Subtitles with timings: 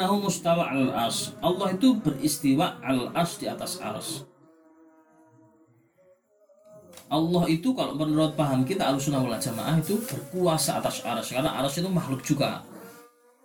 [0.00, 4.24] annahu mustawa al as Allah itu beristiwa al as di atas ars
[7.12, 11.74] Allah itu kalau menurut paham kita alusunah wal jamaah itu berkuasa atas ars karena ars
[11.74, 12.62] itu makhluk juga.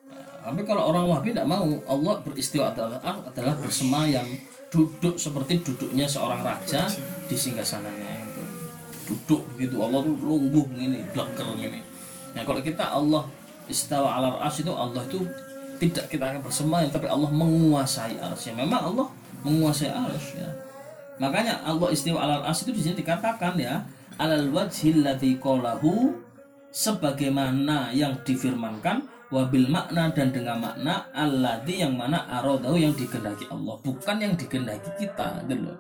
[0.06, 4.24] Nah, tapi kalau orang wahabi tidak mau Allah beristiwa ars adalah bersemayam.
[4.70, 6.86] Duduk seperti duduknya seorang raja
[7.26, 8.44] di singgasananya itu.
[9.10, 11.82] Duduk gitu Allah tuh lungguh ini bleker ini
[12.36, 13.24] nah kalau kita Allah
[13.72, 15.24] istawa ala ars itu Allah itu
[15.78, 19.08] tidak kita akan bersemayam tapi Allah menguasai ars ya memang Allah
[19.46, 20.50] menguasai ars ya.
[21.16, 23.84] Makanya Allah istiwa ala ars itu di sini dikatakan ya
[24.20, 25.04] alal wajhil
[25.40, 26.12] qalahu
[26.72, 33.80] sebagaimana yang difirmankan wabil makna dan dengan makna alladzi yang mana arodahu yang dikehendaki Allah
[33.82, 35.72] bukan yang dikehendaki kita gitu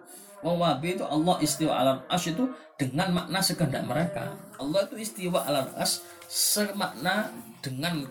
[0.45, 2.45] itu Allah istiwa ala as itu
[2.77, 4.37] dengan makna sekehendak mereka.
[4.61, 7.33] Allah itu istiwa ala as semakna
[7.65, 8.05] dengan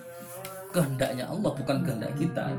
[0.75, 2.51] kehendaknya Allah bukan kehendak kita.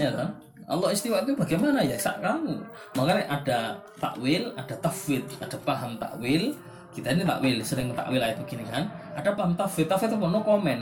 [0.00, 0.32] Ya kan?
[0.68, 2.56] Allah istiwa itu bagaimana ya sak kamu.
[2.96, 3.58] Makanya ada
[4.00, 6.56] takwil, ada tafwid, ada paham takwil.
[6.92, 8.88] Kita ini takwil sering takwil ayat begini kan.
[9.12, 10.80] Ada paham tafwid, tafwid itu no komen.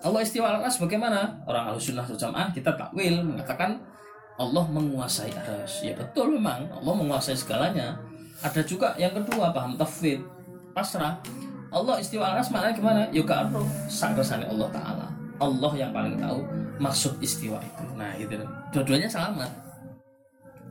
[0.00, 1.42] Allah istiwa as bagaimana?
[1.44, 3.82] Orang sunnah jamaah kita takwil mengatakan
[4.40, 5.84] Allah menguasai aras.
[5.84, 7.98] Ya betul memang Allah menguasai segalanya.
[8.40, 10.22] Ada juga yang kedua paham tafwid,
[10.72, 11.20] pasrah.
[11.70, 13.00] Allah istiwa aras maknanya gimana?
[13.14, 15.06] Yoga arroh sanggresane Allah Taala.
[15.40, 16.42] Allah yang paling tahu
[16.82, 17.84] maksud istiwa itu.
[17.94, 18.34] Nah itu
[18.74, 19.50] dua-duanya selamat.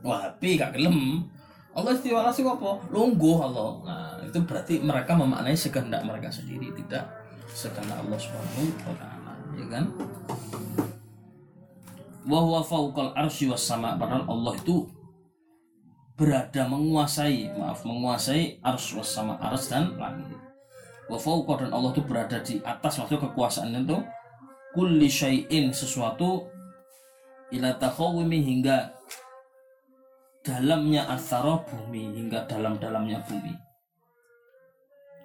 [0.04, 1.24] Wahabi gak gelem.
[1.72, 2.70] Allah istiwa itu apa?
[2.92, 3.70] Lungguh Allah.
[3.88, 7.08] Nah itu berarti mereka memaknai sekehendak mereka sendiri, tidak
[7.48, 9.32] sekehendak Allah Subhanahu wa taala.
[9.56, 9.84] Ya kan?
[12.28, 14.84] Wahwa fauqal arsy was sama padahal Allah itu
[16.20, 20.39] berada menguasai maaf menguasai ars was sama ars dan langit
[21.10, 23.98] wa fauqa dan Allah itu berada di atas maksudnya kekuasaannya itu.
[24.70, 26.46] Kulli syai'in sesuatu
[27.50, 28.94] ila takhawimi hingga
[30.46, 33.50] dalamnya asara bumi hingga dalam-dalamnya bumi.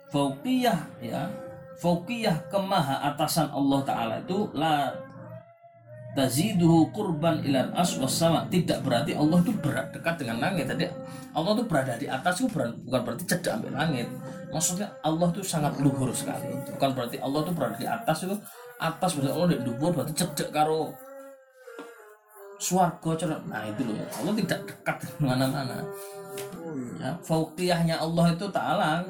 [0.09, 1.29] Fauqiyah ya.
[1.77, 4.89] Fauqiyah kemaha atasan Allah taala itu la
[6.17, 8.49] taziduhu kurban ilan as sama.
[8.49, 10.65] Tidak berarti Allah itu berat dekat dengan langit.
[10.65, 10.89] Tadi
[11.35, 14.09] Allah itu berada di atas itu bukan berarti cedak ambil langit
[14.55, 16.47] maksudnya Allah itu sangat luhur sekali.
[16.71, 18.35] Bukan berarti Allah itu berada di atas itu
[18.79, 20.95] atas berarti Allah di luhur berarti cedak karo
[22.55, 23.99] suarga cerah nah itu loh.
[23.99, 25.83] Allah tidak dekat mana-mana.
[27.03, 29.03] Ya fauqiyahnya Allah itu ta'ala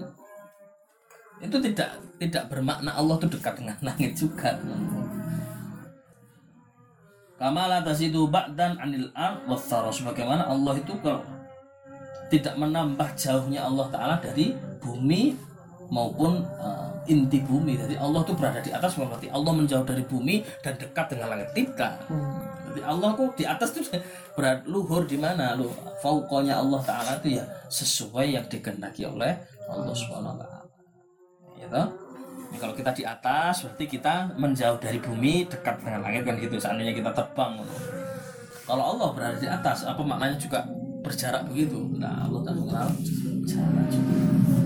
[1.45, 4.57] itu tidak tidak bermakna Allah itu dekat dengan langit juga.
[7.37, 11.21] Kamala tasidu ba'dan anil ard wathara sebagaimana Allah itu kalau
[12.33, 15.33] tidak menambah jauhnya Allah taala dari bumi
[15.89, 17.77] maupun uh, inti bumi.
[17.77, 21.49] Jadi Allah itu berada di atas berarti Allah menjauh dari bumi dan dekat dengan langit
[21.57, 21.93] tidak.
[22.69, 23.81] Jadi Allah kok di atas itu
[24.37, 25.69] berat luhur di mana lu
[26.05, 29.33] fauqonya Allah taala itu ya sesuai yang dikehendaki oleh
[29.65, 30.61] Allah Subhanahu wa taala.
[31.57, 31.87] Ya toh?
[32.53, 36.55] Ini kalau kita di atas berarti kita menjauh dari bumi dekat dengan langit kan gitu
[36.55, 37.59] seandainya kita terbang
[38.65, 40.65] kalau Allah berada di atas apa maknanya juga
[41.05, 42.89] berjarak begitu nah Allah tak mengenal
[43.45, 44.64] jarak juga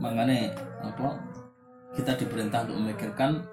[0.00, 0.50] makanya
[0.80, 1.20] apa
[1.94, 3.44] kita diperintah untuk memikirkan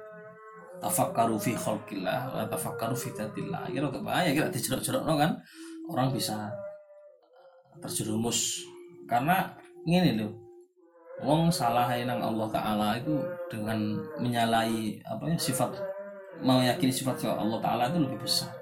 [0.79, 5.31] tafakkaru fi khalqillah wa tafakkaru fi dzatillah ya rada bahaya kita dijerok-jerok kan?
[5.91, 6.49] Orang bisa
[7.83, 8.63] terjerumus.
[9.07, 9.55] Karena
[9.87, 10.47] ini loh
[11.17, 13.17] Wong salah nang Allah Taala itu
[13.49, 15.73] dengan menyalahi apa ya sifat
[16.45, 18.53] meyakini sifat sifat Allah Taala itu lebih besar.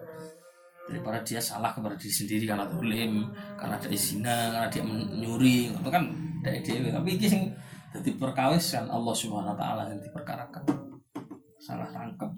[0.87, 3.27] Daripada dia salah kepada diri sendiri karena dolim
[3.59, 6.03] karena dari zina karena dia menyuri itu kan
[6.39, 7.51] dari dia tapi ini
[7.95, 10.63] jadi perkawis kan Allah Subhanahu Wa Taala yang diperkarakan.
[11.55, 12.29] Salah tangkap.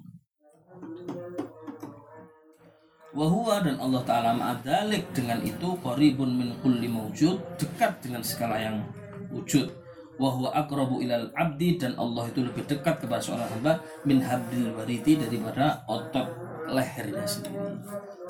[3.17, 7.57] Wahua dan Allah Ta'ala ma'adalik dengan itu Qaribun min kulli mawjud.
[7.57, 8.85] Dekat dengan segala yang
[9.33, 9.73] wujud.
[10.21, 11.81] Wahwa akrabu ilal abdi.
[11.81, 13.81] Dan Allah itu lebih dekat kepada seorang hamba.
[14.05, 17.79] Min habdil wariti daripada otot lehernya sendiri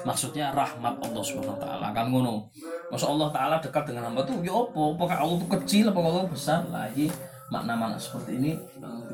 [0.05, 2.47] Maksudnya rahmat Allah Subhanahu wa taala kan ngono.
[2.93, 4.81] Masa Allah taala dekat dengan hamba tuh ya apa?
[4.93, 6.61] Apakah Allah itu kecil apakah Allah besar?
[6.69, 7.09] Lagi
[7.49, 8.51] makna-makna seperti ini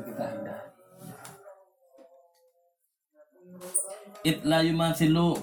[0.04, 0.68] kita hindari.
[4.24, 5.36] Itla yumathilu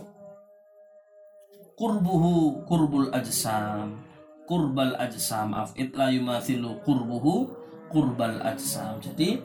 [1.78, 3.98] kurbuhu kurbul ajsam
[4.46, 7.50] kurbal ajsam maaf itla yumathilu kurbuhu
[7.90, 9.42] kurbal ajsam jadi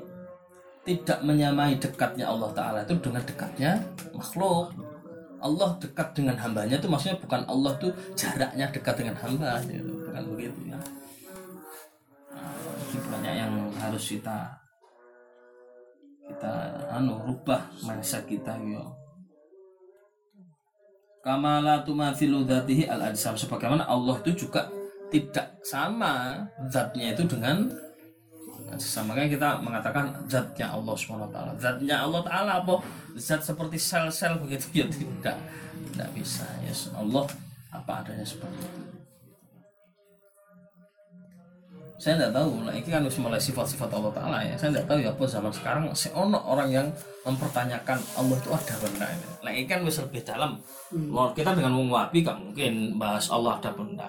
[0.86, 3.82] tidak menyamai dekatnya Allah Ta'ala itu dengan dekatnya
[4.14, 4.70] makhluk.
[5.36, 9.92] Allah dekat dengan hambanya itu maksudnya bukan Allah tuh jaraknya dekat dengan hamba gitu.
[10.08, 10.78] bukan begitu ya.
[12.32, 12.54] Nah,
[13.12, 14.48] banyak yang harus kita
[16.26, 16.54] kita
[16.90, 18.90] anu rubah mindset kita yo
[21.22, 24.66] kamala tumathilu dzatihi al ajsam sebagaimana Allah itu juga
[25.10, 27.70] tidak sama zatnya itu dengan
[28.76, 32.82] sama kan kita mengatakan zatnya Allah swt zatnya Allah taala apa?
[33.14, 34.82] Zat seperti sel-sel begitu.
[34.82, 35.38] Ya tidak.
[35.94, 36.44] Tidak bisa.
[36.60, 37.24] Ya yes, Allah
[37.70, 38.80] apa adanya seperti itu.
[41.96, 42.60] Saya tidak tahu.
[42.60, 44.52] Lah ini kan mulai sifat-sifat Allah Taala ya.
[44.60, 45.82] Saya tidak tahu ya apa zaman sekarang.
[45.96, 46.86] Si ono orang yang
[47.24, 49.26] mempertanyakan Allah itu ada benda ini.
[49.40, 50.60] Nah ini kan bisa lebih dalam.
[50.92, 51.32] Hmm.
[51.32, 54.06] kita dengan menguapi kan mungkin bahas Allah ada benda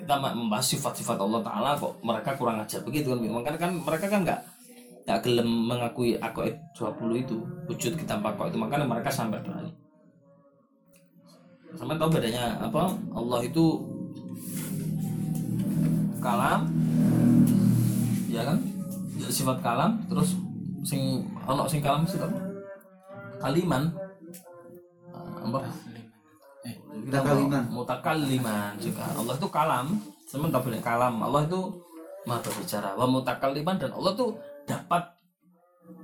[0.00, 4.20] kita membahas sifat-sifat Allah Taala kok mereka kurang ajar begitu kan makanya kan mereka kan
[4.24, 4.40] nggak
[5.10, 6.46] nggak gelem mengakui aku
[6.78, 7.36] 20 itu
[7.66, 8.58] wujud kita pakai itu.
[8.62, 9.74] Makanya mereka sampai berani.
[11.74, 12.94] Sampai tahu bedanya apa?
[13.14, 13.82] Allah itu
[16.22, 16.70] kalam
[18.30, 18.58] ya kan?
[19.30, 20.38] Sifat kalam terus
[20.86, 22.18] sing ono sing kalam sih
[23.42, 23.90] kaliman.
[25.42, 25.89] Apa
[27.10, 27.62] mutakaliman.
[27.74, 29.04] Mutakaliman juga.
[29.10, 29.86] Allah itu kalam.
[30.30, 31.14] Teman tak boleh kalam.
[31.18, 31.60] Allah itu
[32.24, 32.94] maha berbicara.
[32.94, 35.02] Wa mutakaliman dan Allah tuh dapat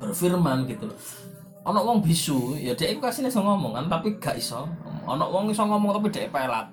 [0.02, 0.98] berfirman gitu loh.
[1.66, 4.66] Ono wong bisu ya dia itu kasih iso ngomong kan tapi gak iso.
[5.06, 6.70] Ono wong iso ngomong tapi dia pelat.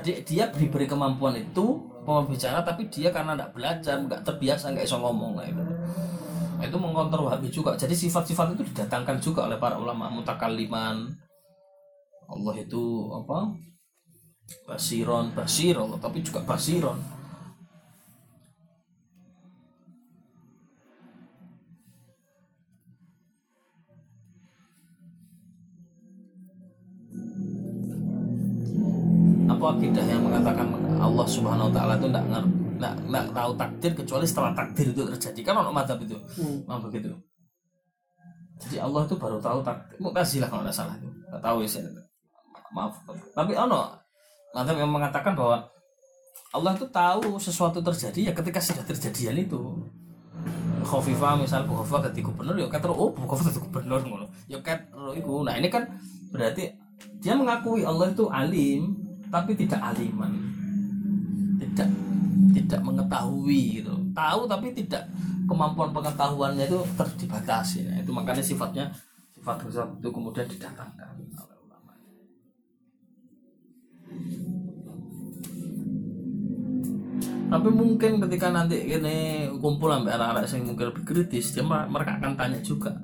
[0.00, 4.98] Jadi dia diberi kemampuan itu bicara tapi dia karena tidak belajar nggak terbiasa nggak iso
[4.98, 5.62] ngomong nah itu
[6.62, 7.74] itu mengkontor wahabi juga.
[7.74, 11.10] Jadi sifat-sifat itu didatangkan juga oleh para ulama mutakaliman
[12.28, 12.82] Allah itu
[13.12, 13.38] apa?
[14.68, 16.98] Basiron basir Allah tapi juga basiron.
[29.46, 32.24] Apa akidah yang mengatakan Allah Subhanahu wa taala itu tidak
[32.82, 35.40] nggak nggak tahu takdir kecuali setelah takdir itu terjadi?
[35.46, 36.18] Kan orang madzhab itu.
[36.38, 36.82] Hmm.
[36.90, 37.14] begitu?
[38.62, 39.96] Jadi Allah itu baru tahu takdir.
[40.02, 41.08] Mu'tazilah kalau tidak salah itu.
[41.30, 41.70] Nggak tahu ya
[42.72, 43.00] maaf.
[43.32, 43.92] Tapi ono
[44.52, 45.64] nanti yang mengatakan bahwa
[46.52, 49.60] Allah itu tahu sesuatu terjadi ya ketika sudah terjadian itu.
[50.82, 54.26] Khofifa misal Bu Khofifa jadi gubernur ya kata oh Bu Khofifa gubernur ngono.
[54.50, 55.86] Ya kata itu nah ini kan
[56.34, 56.74] berarti
[57.22, 58.98] dia mengakui Allah itu alim
[59.30, 60.32] tapi tidak aliman.
[61.62, 61.88] Tidak
[62.52, 63.94] tidak mengetahui gitu.
[64.12, 65.08] Tahu tapi tidak
[65.48, 67.88] kemampuan pengetahuannya itu terdibatasi.
[67.88, 68.84] Nah, itu makanya sifatnya
[69.32, 69.66] sifat
[69.98, 71.18] itu kemudian didatangkan
[77.52, 82.32] tapi mungkin ketika nanti ini kumpul sampai arah-arah yang mungkin lebih kritis dia mereka akan
[82.32, 82.96] tanya juga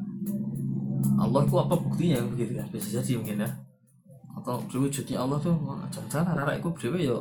[1.19, 2.23] Allah itu apa buktinya?
[2.31, 3.51] Begitu ya bisa jadi mungkin ya.
[4.39, 5.55] Atau wujudnya Allah tuh
[5.91, 7.19] jangan-jangan arah itu dewi ya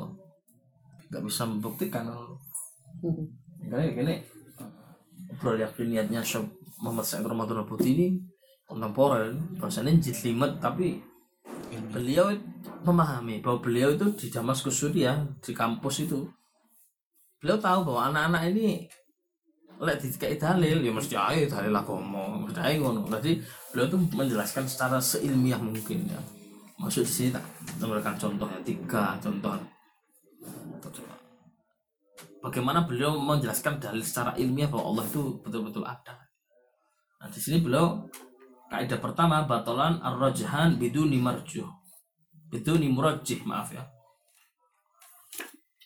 [1.10, 2.06] nggak bisa membuktikan.
[3.68, 4.16] Karena gini
[5.34, 6.22] obrol yakin niatnya
[6.78, 8.08] Muhammad Sa'id Ramadan Putih ini
[8.70, 11.02] kontemporer bahasanya jitlimet tapi
[11.90, 12.32] beliau
[12.88, 16.24] memahami bahwa beliau itu di Damaskus Suriah di kampus itu.
[17.44, 18.88] Beliau tahu bahwa anak-anak ini
[19.78, 23.12] lek dikai dalil ya mesti ayo dalil agama mesti ayo ngono.
[23.20, 26.18] Jadi beliau tuh menjelaskan secara seilmiah mungkin ya.
[26.78, 27.46] Maksud di sini tak
[27.78, 29.54] memberikan contohnya tiga contoh.
[32.42, 36.16] Bagaimana beliau menjelaskan dalil secara ilmiah bahwa Allah itu betul-betul ada.
[37.20, 38.08] Nah di sini beliau
[38.72, 41.68] kaidah pertama batolan ar-rajhan biduni marjuh
[42.52, 43.84] biduni murajjih maaf ya.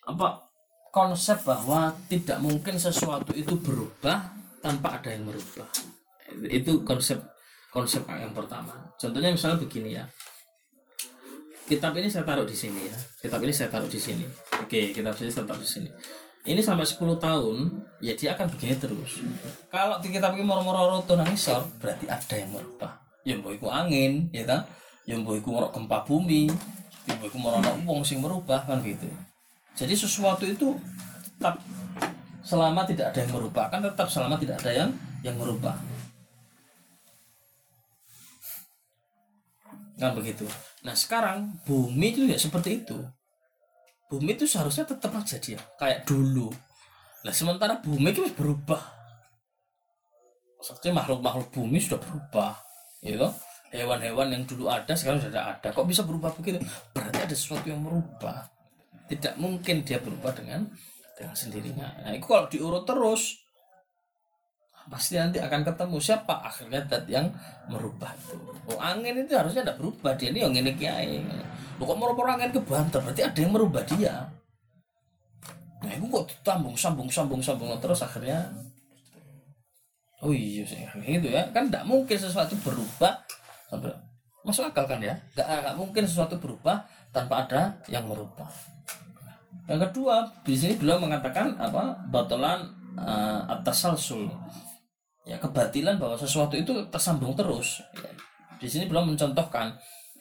[0.08, 0.50] Apa?
[0.91, 5.68] Konsep bahwa tidak mungkin sesuatu itu berubah tanpa ada yang merubah.
[6.51, 7.20] Itu konsep
[7.72, 8.75] konsep yang pertama.
[9.00, 10.03] Contohnya misalnya begini ya.
[11.72, 12.98] Kitab ini saya taruh di sini ya.
[13.24, 14.27] Kitab ini saya taruh di sini.
[14.60, 15.89] Oke kitab ini saya taruh di sini.
[16.41, 17.58] Ini sampai 10 tahun
[18.03, 19.24] ya dia akan begini terus.
[19.72, 22.91] Kalau di kitab ini moro-moro roto nangisor berarti ada yang merubah.
[23.24, 24.44] Yang boiku angin ya
[25.10, 26.51] yang boiku merok gempa bumi
[27.10, 29.10] yang boiku merok wong sing merubah kan gitu
[29.75, 30.75] jadi sesuatu itu
[31.41, 31.58] tetap
[32.41, 34.89] selama tidak ada yang merubah kan tetap selama tidak ada yang
[35.22, 35.77] yang merubah.
[40.01, 40.50] Kan begitu.
[40.81, 42.98] Nah sekarang bumi itu ya seperti itu.
[44.10, 46.50] Bumi itu seharusnya tetap aja dia kayak dulu.
[47.22, 48.81] Nah sementara bumi itu berubah.
[50.62, 52.53] Maksudnya makhluk-makhluk bumi sudah berubah,
[53.01, 53.34] gitu.
[53.72, 55.72] Hewan-hewan yang dulu ada sekarang sudah ada.
[55.72, 56.60] Kok bisa berubah begitu?
[56.92, 58.51] Berarti ada sesuatu yang merubah.
[59.08, 60.68] Tidak mungkin dia berubah dengan
[61.16, 61.88] dengan sendirinya.
[62.04, 63.40] Nah itu kalau diurut terus
[64.92, 67.32] pasti nanti akan ketemu siapa akhirnya dat yang
[67.72, 68.36] merubah itu.
[68.68, 70.20] Oh angin itu harusnya tidak berubah.
[70.20, 71.24] Dia ini yang ini kiai.
[71.80, 73.00] Lo kok merubah angin ke banter?
[73.00, 74.28] Berarti ada yang merubah dia.
[75.80, 78.51] Nah itu kok ditambung sambung sambung sambung terus akhirnya
[80.20, 81.48] oh iya sih gitu ya.
[81.56, 83.24] Kan tidak mungkin sesuatu berubah
[83.72, 83.96] sampai
[84.44, 85.16] masuk akal kan ya?
[85.32, 86.84] Nggak nggak mungkin sesuatu berubah
[87.16, 88.51] tanpa ada yang merubah.
[89.72, 91.96] Yang kedua di sini beliau mengatakan apa?
[92.12, 92.68] Batolan
[93.00, 94.28] uh, atas salsul
[95.24, 97.80] ya kebatilan bahwa sesuatu itu tersambung terus.
[97.96, 98.12] Ya.
[98.62, 99.74] di sini belum mencontohkan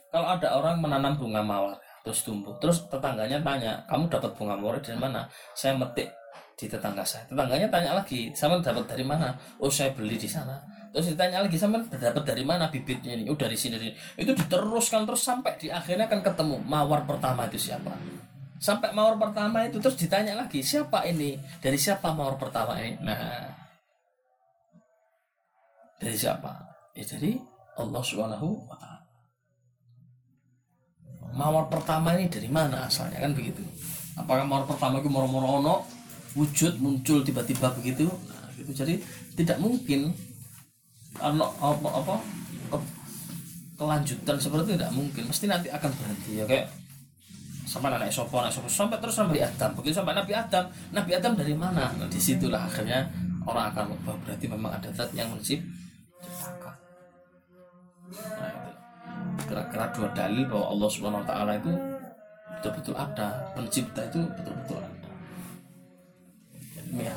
[0.09, 4.81] kalau ada orang menanam bunga mawar terus tumbuh terus tetangganya tanya kamu dapat bunga mawar
[4.81, 5.27] dari mana?
[5.53, 6.09] Saya metik
[6.57, 7.25] di tetangga saya.
[7.29, 9.33] Tetangganya tanya lagi sama dapat dari mana?
[9.61, 13.39] Oh saya beli di sana terus ditanya lagi sama dapat dari mana bibitnya ini oh
[13.39, 17.95] dari sini, dari itu diteruskan terus sampai di akhirnya akan ketemu mawar pertama itu siapa
[18.59, 23.61] sampai mawar pertama itu terus ditanya lagi siapa ini dari siapa mawar pertama ini nah
[26.01, 26.51] dari siapa?
[26.97, 27.37] Ya dari
[27.77, 29.05] Allah Subhanahu wa taala.
[31.37, 33.61] Mawar pertama ini dari mana asalnya kan begitu?
[34.17, 35.75] Apakah mawar pertama itu moro-moro ono
[36.35, 38.09] wujud muncul tiba-tiba begitu?
[38.09, 38.73] Nah, gitu.
[38.73, 38.99] Jadi
[39.37, 40.17] tidak mungkin
[41.19, 42.15] apa apa, apa
[43.81, 45.23] kelanjutan seperti itu tidak mungkin.
[45.27, 46.67] Mesti nanti akan berhenti ya kayak
[47.71, 49.71] sampai anak sopo anak sopo sampai terus sampai Adam.
[49.79, 50.65] Begitu sampai Nabi Adam.
[50.93, 51.89] Nabi Adam dari mana?
[51.95, 53.09] Nah, di situlah akhirnya
[53.47, 56.77] orang akan berarti memang ada zat yang menciptakan.
[58.13, 58.71] Nah itu.
[59.49, 61.73] Kira-kira dua dalil bahwa Allah Subhanahu Wa Taala itu
[62.59, 63.29] betul-betul ada.
[63.57, 65.11] Pencipta itu betul-betul ada.
[66.85, 67.17] Ilmiah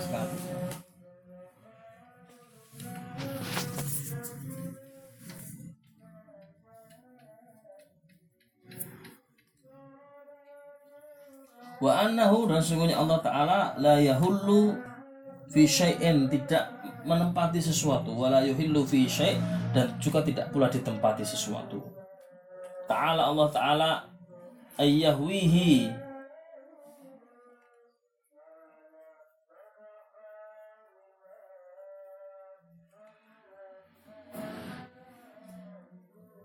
[11.83, 14.71] wa annahu dan sungguhnya Allah Ta'ala la yahullu
[15.51, 16.71] fi syai'in tidak
[17.03, 19.35] menempati sesuatu wala yuhillu fi syai'
[19.75, 21.83] dan juga tidak pula ditempati sesuatu.
[22.87, 23.89] Ta'ala Allah Ta'ala
[24.79, 25.91] ayyahwihi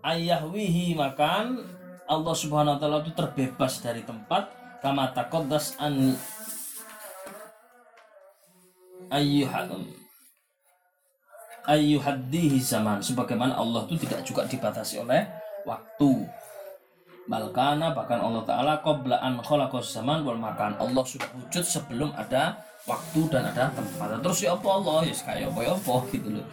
[0.03, 1.63] ayyahwihi makan
[2.09, 6.15] Allah Subhanahu wa taala itu terbebas dari tempat kama taqaddas an
[9.13, 9.87] ayyuhadum.
[11.69, 13.03] Ayyuhaddihi zaman.
[13.03, 15.27] Sebagaimana Allah itu tidak juga dibatasi oleh
[15.67, 16.25] waktu.
[17.29, 20.73] Balkana bahkan Allah Ta'ala qabla an khalaqas zaman wal makan.
[20.81, 22.57] Allah sudah wujud sebelum ada
[22.89, 24.17] waktu dan ada tempat.
[24.17, 26.45] Terus ya apa Allah ya kayak apa ya apa gitu loh.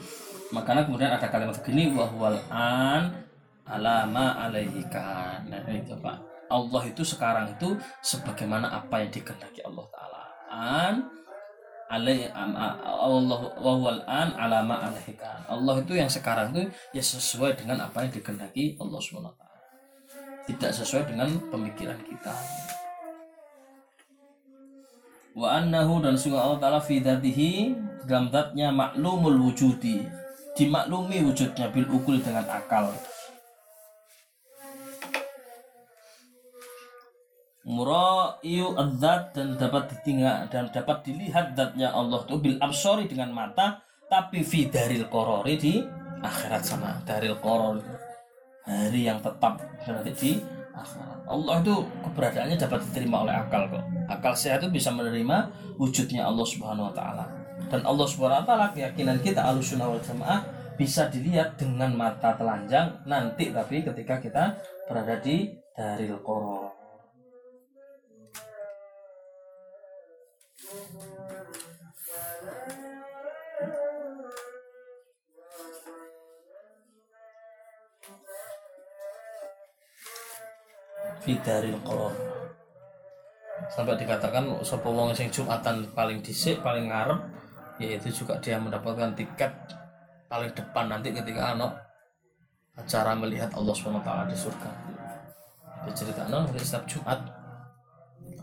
[0.53, 3.27] Makanya kemudian ada kalimat begini wahwal an
[3.67, 9.87] alama alaihi kan nah itu Pak Allah itu sekarang itu sebagaimana apa yang dikehendaki Allah
[9.91, 10.23] Ta'ala.
[10.51, 10.95] An
[11.87, 15.43] alaihi Allah wahwal an alama alaihi kan.
[15.47, 19.31] Allah itu yang sekarang itu ya sesuai dengan apa yang dikehendaki Allah taala.
[20.47, 22.35] Tidak sesuai dengan pemikiran kita.
[25.37, 27.75] Wa annahu dan sungguh Allah taala fi dzatihi
[28.07, 30.07] dalam zatnya maklumul wujudi.
[30.57, 32.89] Dimaklumi wujudnya bil ukul dengan akal
[37.67, 43.83] muraiyu adzat dan dapat ditinggal dan dapat dilihat zatnya Allah itu bil absori dengan mata
[44.07, 45.83] tapi fi daril korori di
[46.23, 47.83] akhirat sana daril korori.
[48.67, 50.31] Hari yang tetap nanti di
[50.75, 51.27] akhirat.
[51.27, 51.75] Allah itu
[52.07, 53.83] keberadaannya dapat diterima oleh akal kok.
[54.07, 57.27] Akal sehat itu bisa menerima wujudnya Allah subhanahu wa taala.
[57.67, 60.47] Dan Allah subhanahu wa taala keyakinan kita alusunah wal jamaah
[60.79, 64.45] bisa dilihat dengan mata telanjang nanti tapi ketika kita
[64.87, 66.76] berada di daril koror
[81.27, 82.15] fidaril qor
[83.75, 84.87] sampai dikatakan sapa
[85.19, 87.19] sing Jumatan paling dhisik paling ngarep
[87.83, 89.51] yaitu juga dia mendapatkan tiket
[90.31, 91.75] paling depan nanti ketika anak
[92.77, 94.71] acara melihat Allah SWT di surga.
[95.89, 97.21] Diceritakan hari setiap Jumat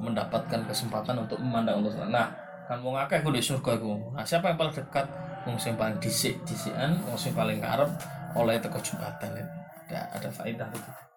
[0.02, 2.10] mendapatkan kesempatan untuk memandang Allah SWT.
[2.10, 2.28] nah
[2.64, 3.78] kan wong akeh di surga
[4.16, 5.06] nah siapa yang paling dekat?
[5.44, 7.90] Wong sing paling dhisik dhisikan wong sing paling ngarep
[8.34, 9.38] oleh teko Jumatan.
[9.88, 11.13] Ada ada faedah itu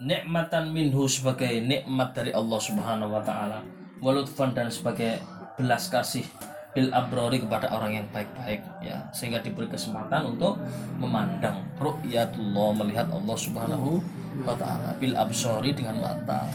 [0.00, 3.60] nikmatan minhu sebagai nikmat dari Allah Subhanahu wa taala
[4.00, 5.20] walutfan dan sebagai
[5.60, 6.24] belas kasih
[6.72, 9.04] bil abrori kepada orang yang baik-baik ya.
[9.12, 10.56] Sehingga diberi kesempatan untuk
[10.96, 14.00] memandang ru'yatullah melihat Allah Subhanahu
[14.46, 16.48] wa taala bil absori dengan mata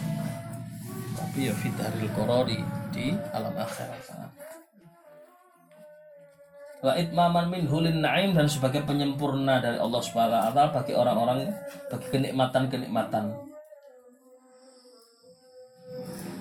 [1.16, 2.60] tapi ya fitaril korori
[2.96, 4.00] di alam akhirat
[6.86, 11.50] wa itmaman min hulin naim dan sebagai penyempurna dari Allah Subhanahu wa taala bagi orang-orang
[11.90, 13.34] bagi kenikmatan-kenikmatan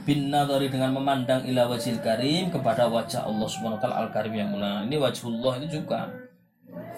[0.04, 4.36] bin nadhari dengan memandang ila wajhil karim kepada wajah Allah Subhanahu wa taala al karim
[4.36, 4.84] yang mulia.
[4.84, 6.12] Ini wajhullah itu juga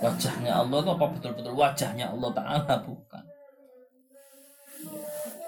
[0.03, 3.25] wajahnya Allah itu apa betul-betul wajahnya Allah taala bukan.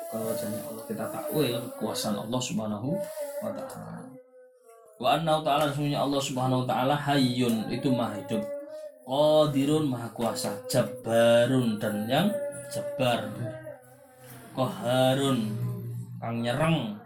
[0.08, 2.88] Kalau wajahnya Allah kita takwil kekuasaan Allah Subhanahu
[3.42, 4.07] wa taala.
[4.98, 8.42] Wa anna ta'ala sesungguhnya Allah Subhanahu wa taala hayyun itu maha hidup.
[9.06, 12.28] Qadirun maha kuasa, jabbarun dan yang
[12.74, 13.30] jabar.
[14.58, 15.54] Qaharun
[16.18, 16.98] kang nyereng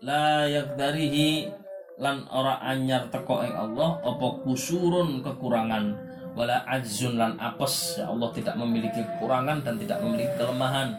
[0.00, 1.52] la yakdarihi
[2.00, 5.84] lan ora anyar teko ing Allah apa kusurun kekurangan.
[6.36, 8.00] Wala ajzun lan apes.
[8.00, 10.96] Ya Allah tidak memiliki kekurangan dan tidak memiliki kelemahan.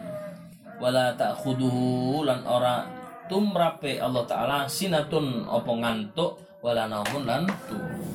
[0.78, 2.97] Wala ta'khuduhu lan ora
[3.28, 7.44] tumrape Allah taala sinatun apa ngantuk wala naumun lan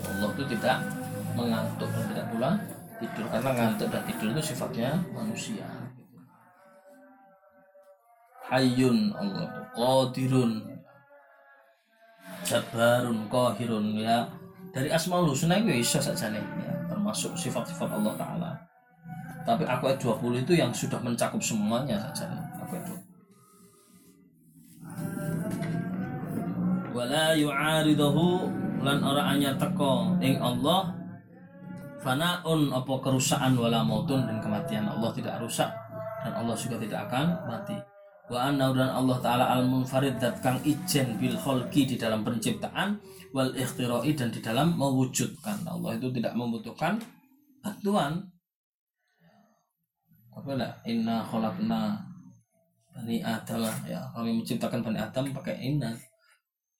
[0.10, 0.82] Allah itu tidak
[1.38, 2.52] mengantuk dan tidak pula
[3.00, 5.66] tidur karena ngantuk dan tidur itu sifatnya manusia.
[8.50, 10.74] Hayyun Allah qadirun
[12.44, 14.28] Jabarun Qahirun ya.
[14.76, 18.52] Dari Asmaul Husna itu bisa saja nih ya, termasuk sifat-sifat Allah Ta'ala.
[19.48, 22.43] Tapi aku ayat 20 itu yang sudah mencakup semuanya saja nih
[26.94, 28.48] wala yu'aridahu
[28.86, 30.94] lan ora anya teko ing Allah.
[32.04, 35.72] Fanaun apa kerusakan wala mautun dan kematian Allah tidak rusak
[36.20, 37.80] dan Allah juga tidak akan mati.
[38.28, 43.00] Wa anna dan Allah taala al munfarid dat kang ijen bil kholqi di dalam penciptaan
[43.32, 45.96] wal ikhtira'i dan di dalam mewujudkan Allah.
[45.96, 47.00] Itu tidak membutuhkan
[47.64, 48.20] bantuan.
[50.36, 50.72] Apa lah?
[50.84, 52.04] Inna khalaqna
[52.92, 53.76] bani adam.
[53.88, 55.96] Ya kami menciptakan bani adam pakai inna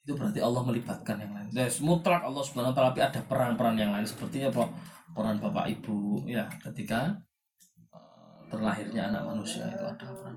[0.04, 1.48] itu berarti Allah melibatkan yang lain.
[1.56, 4.68] Jadi, mutlak Allah subhanahu wa taala tapi ada peran-peran yang lain seperti apa?
[5.16, 7.16] Peran bapak ibu ya ketika
[7.96, 10.36] uh, terlahirnya anak manusia itu ada peran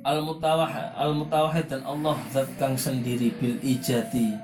[0.00, 4.34] al mutawahid al mutawahid dan Allah zat kang sendiri bil ijati.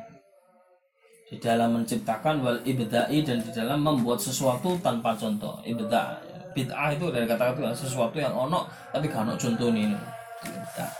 [1.26, 5.58] Di dalam menciptakan wal ibda'i dan di dalam membuat sesuatu tanpa contoh.
[5.66, 6.22] Ibda
[6.56, 9.92] bid'ah itu dari kata-kata sesuatu yang ono tapi gak ono contoh nih
[10.40, 10.92] bid'ah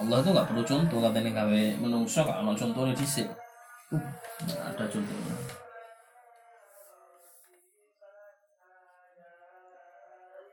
[0.00, 3.34] Allah itu nggak perlu contoh katanya gawe menungso gak ono contohnya di sini
[4.46, 5.34] ada contohnya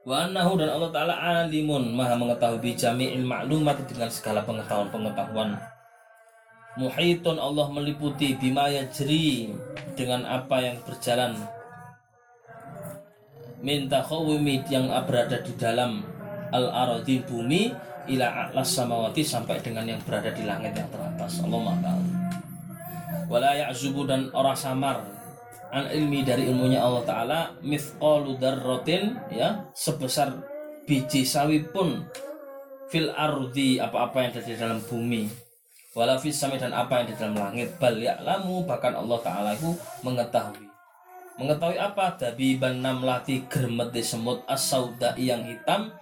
[0.07, 5.59] wa dan Allah taala alimun maha mengetahui bi jami'il ma'lumat dengan segala pengetahuan-pengetahuan.
[6.79, 9.51] Muhitun Allah meliputi bima yajri
[9.99, 11.35] dengan apa yang berjalan
[13.61, 16.05] minta khawimi yang berada di dalam
[16.53, 17.73] al aradi bumi
[18.07, 21.43] ila alas samawati sampai dengan yang berada di langit yang teratas.
[21.43, 21.93] Allah maha
[23.27, 25.03] wala ya'zubu dan ora samar
[25.71, 30.31] an ilmi dari ilmunya Allah Ta'ala mithqalu darrotin ya sebesar
[30.87, 32.07] biji sawi pun
[32.87, 35.27] fil ardi apa-apa yang ada di dalam bumi.
[35.91, 37.73] Wala fis dan apa yang di dalam langit.
[37.81, 39.73] Bal ya'lamu bahkan Allah Ta'ala itu
[40.05, 40.66] mengetahui
[41.37, 42.17] mengetahui apa?
[42.17, 44.73] Dabiban namlati germeti semut as
[45.17, 45.93] yang hitam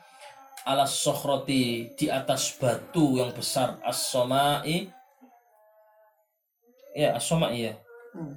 [0.66, 4.90] ala sokhroti di atas batu yang besar as-somai.
[6.96, 7.74] Ya as-somai ya.
[8.16, 8.36] Hmm.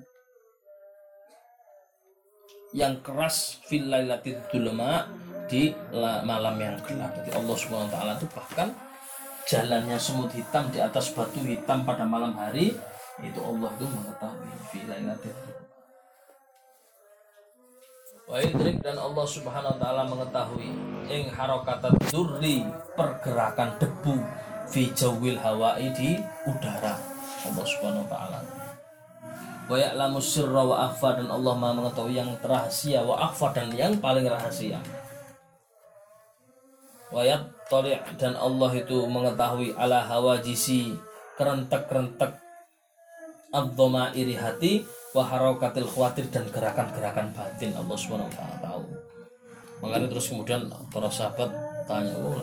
[2.77, 5.09] Yang keras fil lailatul dulma
[5.49, 5.73] di
[6.29, 7.17] malam yang gelap.
[7.17, 8.69] Jadi Allah Subhanahu wa taala itu bahkan
[9.49, 12.77] jalannya semut hitam di atas batu hitam pada malam hari
[13.25, 15.58] itu Allah itu mengetahui fil lailatul
[18.29, 18.45] Wa
[18.85, 20.69] dan Allah Subhanahu wa taala mengetahui
[21.09, 21.81] ing harokat
[22.12, 22.61] durri
[22.93, 24.21] pergerakan debu
[24.69, 27.01] fi jawil hawai di udara.
[27.49, 28.38] Allah Subhanahu wa taala.
[29.69, 33.97] Wa ya'lamu sirra wa akhfa dan Allah Maha mengetahui yang rahasia wa akhfa dan yang
[33.97, 34.77] paling rahasia.
[37.09, 40.93] Wa yattali' dan Allah itu mengetahui ala hawajisi
[41.41, 42.37] kerentek-kerentek
[43.57, 44.85] abdoma iri hati
[45.16, 48.85] wa harakatil khawatir dan gerakan-gerakan batin Allah Subhanahu wa tahu.
[49.79, 51.49] Makanya terus kemudian para sahabat
[51.87, 52.37] tanya, "Oh,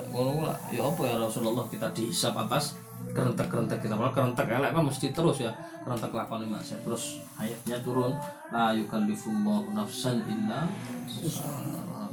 [0.71, 2.80] ya apa ya Rasulullah kita dihisap atas
[3.12, 3.93] kerentek-kerentek kita?
[3.93, 5.51] Malah kerentek elek kan mesti terus ya
[5.86, 8.10] kerentek lakon lima saya terus ayatnya turun
[8.49, 10.65] la yukallifullahu nafsan illa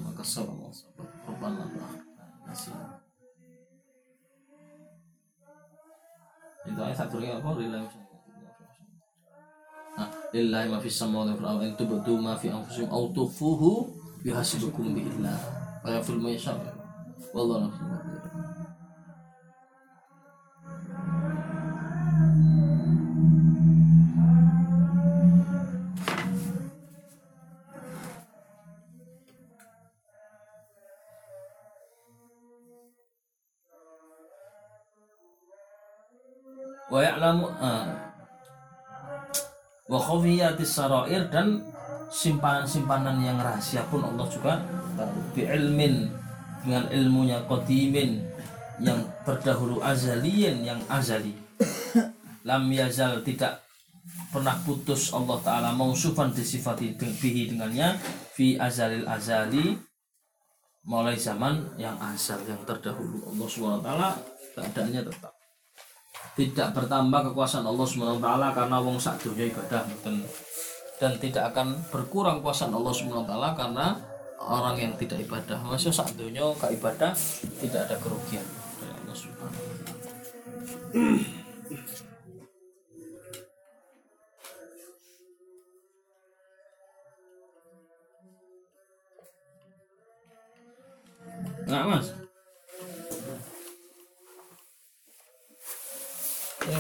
[0.05, 0.23] maka
[2.45, 2.77] nasib
[6.63, 7.51] itu ayat satu lagi apa
[10.33, 13.93] lillahi ma fis samawati wal ardi ma fi anfusikum aw tukhfuhu
[14.25, 15.37] yuhasibukum billah
[15.85, 16.57] wa yaghfir ma yasha
[17.37, 18.13] wallahu a'lam
[36.93, 38.02] wa ya'lamu ah
[39.91, 41.63] wa khafiyatis sarair dan
[42.13, 44.61] simpanan-simpanan yang rahasia pun Allah juga
[44.95, 46.13] tahu bi ilmin
[46.63, 48.23] dengan ilmunya qadimin
[48.79, 51.35] yang terdahulu azaliyin yang azali.
[52.49, 53.63] Lam yazal tidak
[54.35, 57.95] pernah putus Allah Ta'ala mausufan disifati bihi dengannya
[58.35, 59.79] fi azalil azali
[60.83, 63.31] mulai zaman yang azal yang terdahulu.
[63.31, 63.89] Allah SWT
[64.59, 65.32] keadaannya tetap
[66.33, 70.17] tidak bertambah kekuasaan Allah SWT karena wong sak dunia ibadah dan,
[70.97, 73.87] dan tidak akan berkurang kekuasaan Allah SWT karena
[74.41, 75.61] orang yang tidak ibadah.
[75.61, 77.13] Maksudnya sak dunia ibadah
[77.61, 78.45] tidak ada kerugian.
[78.81, 79.57] Dari Allah SWT
[91.73, 92.22] Nah, Mas.
[96.63, 96.79] Ya.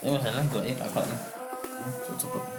[0.00, 1.20] Ya masalah gue ini takut nih.
[2.16, 2.55] Cepet.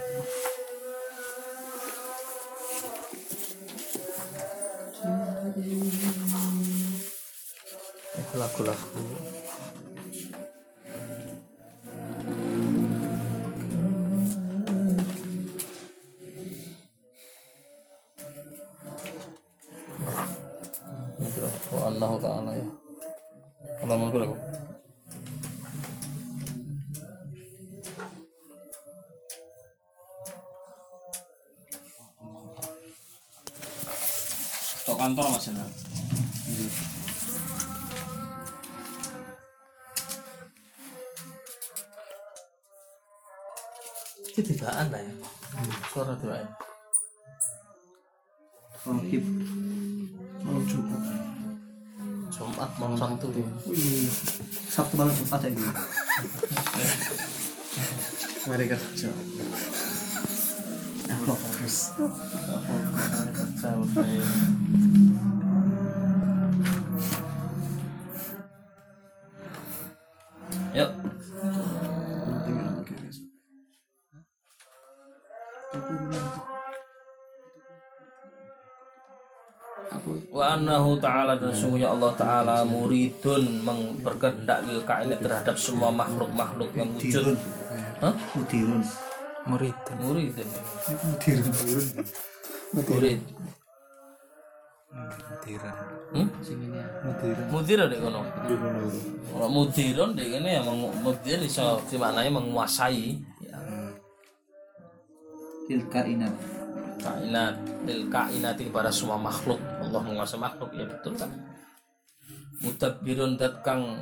[21.88, 22.66] Allah ta'ala ya.
[23.82, 24.36] Allah mungkin aku
[34.88, 35.64] Tok kantor mas ya
[44.38, 45.12] itu tibaan lah ya?
[45.90, 46.46] Suara tibaan
[48.88, 49.24] Rohib.
[50.40, 51.02] Malam Jumat.
[52.32, 53.28] Jumat malam Sabtu
[53.68, 54.08] Wih.
[54.72, 55.72] Sabtu malam Jumat ya gitu.
[58.48, 59.10] Mari kerja.
[61.28, 61.76] Fokus.
[70.72, 70.90] Yuk,
[81.28, 83.44] ta'ala dan sungguhnya Allah ta'ala muridun
[84.00, 87.36] berkehendak lil kainat terhadap semua makhluk-makhluk yang wujud
[88.00, 88.14] Hah?
[88.32, 88.80] Mudirun.
[89.44, 90.46] murid murid ya?
[91.04, 91.52] Mudirun.
[92.72, 93.20] murid
[95.44, 95.76] tiran
[96.16, 96.28] hmm?
[97.04, 97.46] Mudirun.
[97.52, 98.20] mudir ada kono
[99.28, 103.58] kalau mudirun dek ini ya meng- mudir iso dimaknai menguasai ya.
[105.68, 106.32] Tilka inat.
[106.98, 107.54] Kainat
[107.86, 109.58] lil kainati kepada semua makhluk.
[109.82, 111.30] Allah menguasai makhluk ya betul kan?
[112.58, 113.98] Mudabbirun dat kang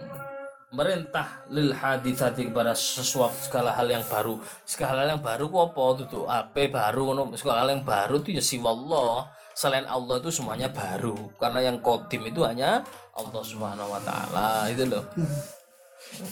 [0.74, 4.40] merintah lil haditsati kepada sesuatu segala hal yang baru.
[4.66, 5.84] Segala hal yang baru ku apa?
[6.08, 11.16] Tuh apa baru segala hal yang baru itu ya siwallah selain Allah itu semuanya baru.
[11.40, 12.84] Karena yang kodim itu hanya
[13.16, 15.04] Allah subhanahu wa taala itu loh.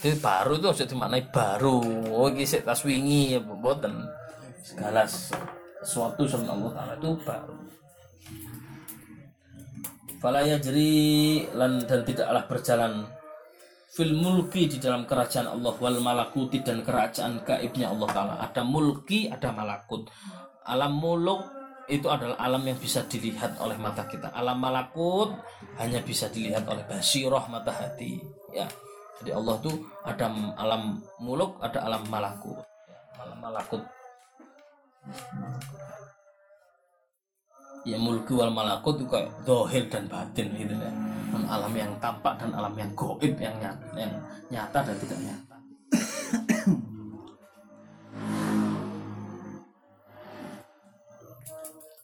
[0.04, 1.80] Jadi baru itu harus dimaknai baru.
[2.12, 4.06] Oh ini sik tas wingi ya boten
[4.64, 5.08] segala
[5.84, 7.56] sesuatu sama Allah taala itu baru.
[10.18, 13.04] Fala yajri lan dan tidaklah berjalan
[13.92, 18.34] fil mulki di dalam kerajaan Allah wal malakuti dan kerajaan gaibnya Allah taala.
[18.40, 20.08] Ada mulki ada malakut.
[20.64, 21.44] Alam muluk
[21.92, 24.32] itu adalah alam yang bisa dilihat oleh mata kita.
[24.32, 25.36] Alam malakut
[25.76, 28.16] hanya bisa dilihat oleh basiroh mata hati.
[28.56, 28.64] Ya.
[29.20, 32.64] Jadi Allah tuh ada alam muluk ada alam malakut.
[32.88, 33.84] Ya, alam malakut
[37.84, 40.92] ya mulki wal malakut itu kayak dohir dan batin gitu ya
[41.34, 44.12] Dan alam yang tampak dan alam yang goib yang nyata, yang
[44.48, 45.56] nyata dan tidak nyata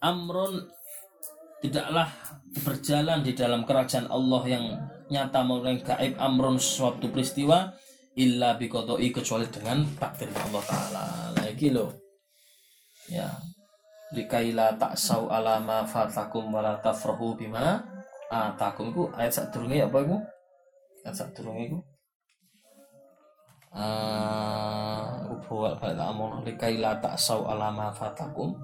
[0.01, 0.65] amrun
[1.61, 2.09] tidaklah
[2.65, 4.65] berjalan di dalam kerajaan Allah yang
[5.13, 7.77] nyata maupun gaib amrun suatu peristiwa
[8.17, 11.05] illa biqada'i kecuali dengan takdir Allah taala.
[11.47, 12.10] Iki lho.
[13.11, 13.27] Ya.
[14.15, 17.83] Likaila taksau ala ma fatakum wala tafrahu bima
[18.31, 20.19] atakum iku ayat sadurunge apa iku?
[21.07, 21.79] Ayat sadurunge iku.
[23.71, 28.55] Ah, uh, buat balik amon likaila taksau ala ma fatakum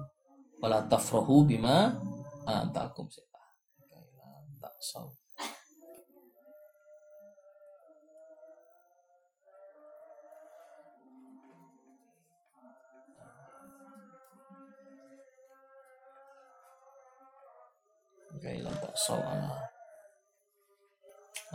[0.59, 1.95] wala tafrahu bima
[2.43, 5.07] atakum likaila taksau
[18.37, 19.49] Oke, tak soal.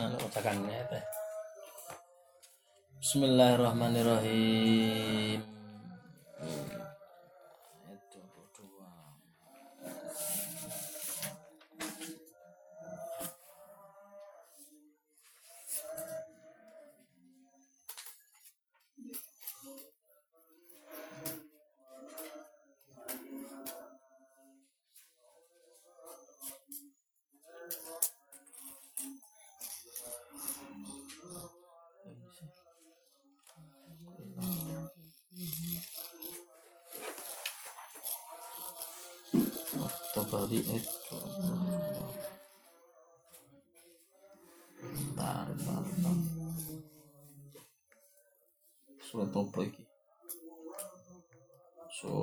[0.03, 0.99] Anu ucapannya teh.
[2.99, 5.62] Bismillahirrahmanirrahim.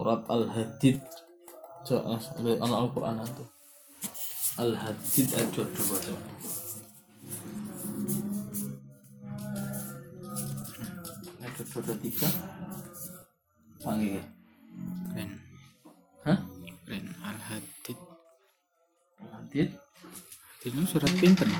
[0.09, 0.97] Surat Al-Hadid.
[1.85, 3.45] Coba anak Al-Qur'an itu.
[4.57, 6.25] Al-Hadid ayat 22 coba.
[11.45, 12.25] Ayat 23.
[13.85, 14.17] Panggil.
[15.13, 15.29] Keren.
[16.25, 16.41] Hah?
[16.89, 17.05] Keren.
[17.21, 17.99] Al-Hadid.
[19.21, 19.69] Al-Hadid.
[20.65, 21.53] Itu surat pinten?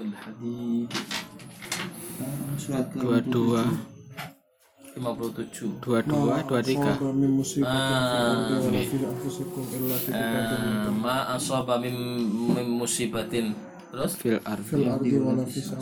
[0.00, 0.88] Al-Hadid.
[2.56, 3.93] Surat 22,
[4.94, 6.78] 57 22 23
[10.94, 13.54] ah asaba min musibatin.
[13.90, 14.12] Terus?
[14.18, 15.18] Fil ardi.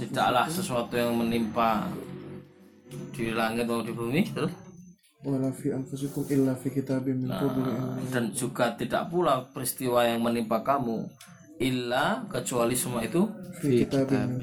[0.05, 1.88] Tidaklah sesuatu yang menimpa
[3.12, 4.53] di langit atau di bumi terus?
[7.31, 11.07] Nah, dan juga tidak pula peristiwa yang menimpa kamu
[11.62, 13.31] illa kecuali semua itu
[13.62, 14.42] fi kitabin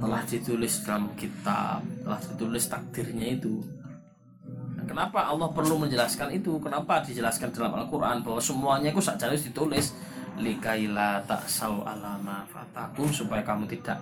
[0.00, 3.60] telah ditulis dalam kitab telah ditulis takdirnya itu.
[4.74, 6.56] Nah, kenapa Allah perlu menjelaskan itu?
[6.58, 9.92] Kenapa dijelaskan dalam Al-Quran bahwa semuanya itu saja ditulis?
[10.40, 14.00] Likaila taksau alama fatakum supaya kamu tidak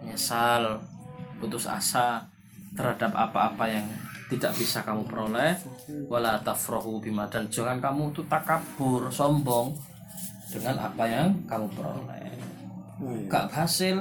[0.00, 0.80] menyesal
[1.36, 2.24] putus asa
[2.72, 3.84] terhadap apa-apa yang
[4.32, 5.52] tidak bisa kamu peroleh.
[6.08, 9.76] Wala tafrohu bima dan jangan kamu tuh takabur sombong
[10.48, 12.32] dengan apa yang kamu peroleh.
[13.02, 13.28] Oh, iya.
[13.28, 13.96] Gak berhasil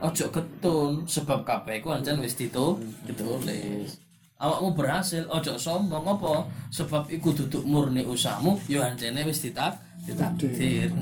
[0.00, 4.00] ojo ketun sebab kabeh ku ancen wis ditu ditulis.
[4.36, 6.44] Awakmu berhasil ojo sombong apa?
[6.68, 10.92] Sebab iku duduk murni usahamu yo ancene wis ditak ditakdir.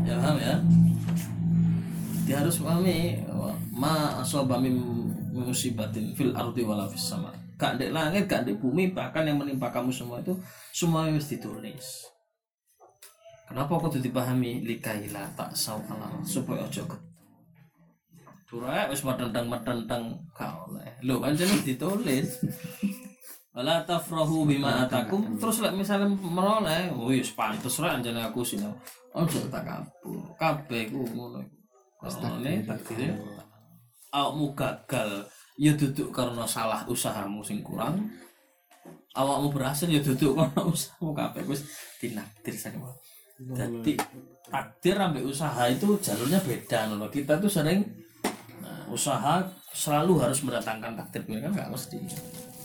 [0.00, 0.56] Ya paham ya?
[2.26, 3.20] Dia harus pahami
[3.70, 4.80] ma asaba min
[5.30, 7.30] musibatin fil ardi wala fis sama.
[7.60, 10.34] Gak di langit gak di bumi bahkan yang menimpa kamu semua itu
[10.72, 12.08] semua wis ditulis.
[13.44, 14.64] Kenapa aku tuh dipahami?
[14.64, 16.24] Likaila tak sau alam.
[16.24, 17.09] Supaya ojo ke
[18.50, 19.46] Turai wis medentang
[20.34, 20.90] kau oleh.
[21.06, 22.42] Lo kan jadi ditulis.
[23.54, 28.66] Wala tafrahu bima atakum terus lek misalnya meroleh, wis pantes ra anjane aku sini.
[29.14, 30.34] Ojo tak kabur.
[30.34, 31.46] Kabeh ku ngono.
[32.02, 33.14] Ini takdir.
[34.10, 38.10] Awakmu gagal ya duduk karena salah usahamu sing kurang.
[39.14, 41.62] Awakmu berhasil ya duduk karena usahamu kabeh wis
[42.02, 42.90] dinakdir sama.
[43.38, 43.94] Jadi
[44.50, 47.06] takdir sampai usaha itu jalurnya beda loh.
[47.06, 47.86] Kita tuh sering
[48.90, 51.98] usaha selalu harus mendatangkan takdir kan nggak mesti.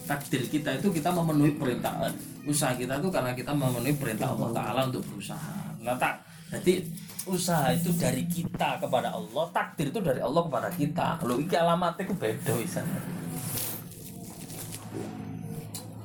[0.06, 2.10] Takdir kita itu kita memenuhi perintah
[2.46, 5.74] usaha kita itu karena kita memenuhi perintah Allah Taala untuk berusaha.
[5.82, 6.22] Nah, tak,
[6.54, 6.86] jadi
[7.26, 11.08] usaha itu dari kita kepada Allah, takdir itu dari Allah kepada kita.
[11.18, 12.82] Kalau iki alamatnya itu beda bisa.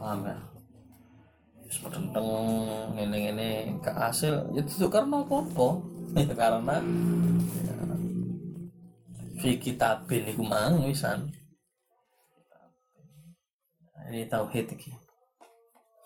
[0.00, 0.36] Paham ya?
[1.68, 2.26] Sepedenteng
[2.96, 5.68] ngene-ngene gak hasil ya itu karena apa
[6.18, 6.82] ya karena ya,
[9.40, 11.32] fi kitabin iku mang wisan
[14.10, 14.92] ini tauhid iki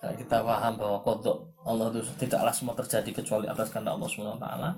[0.05, 4.37] Nah, kita paham bahwa kodok Allah itu tidaklah semua terjadi kecuali atas kehendak Allah Subhanahu
[4.37, 4.71] wa taala.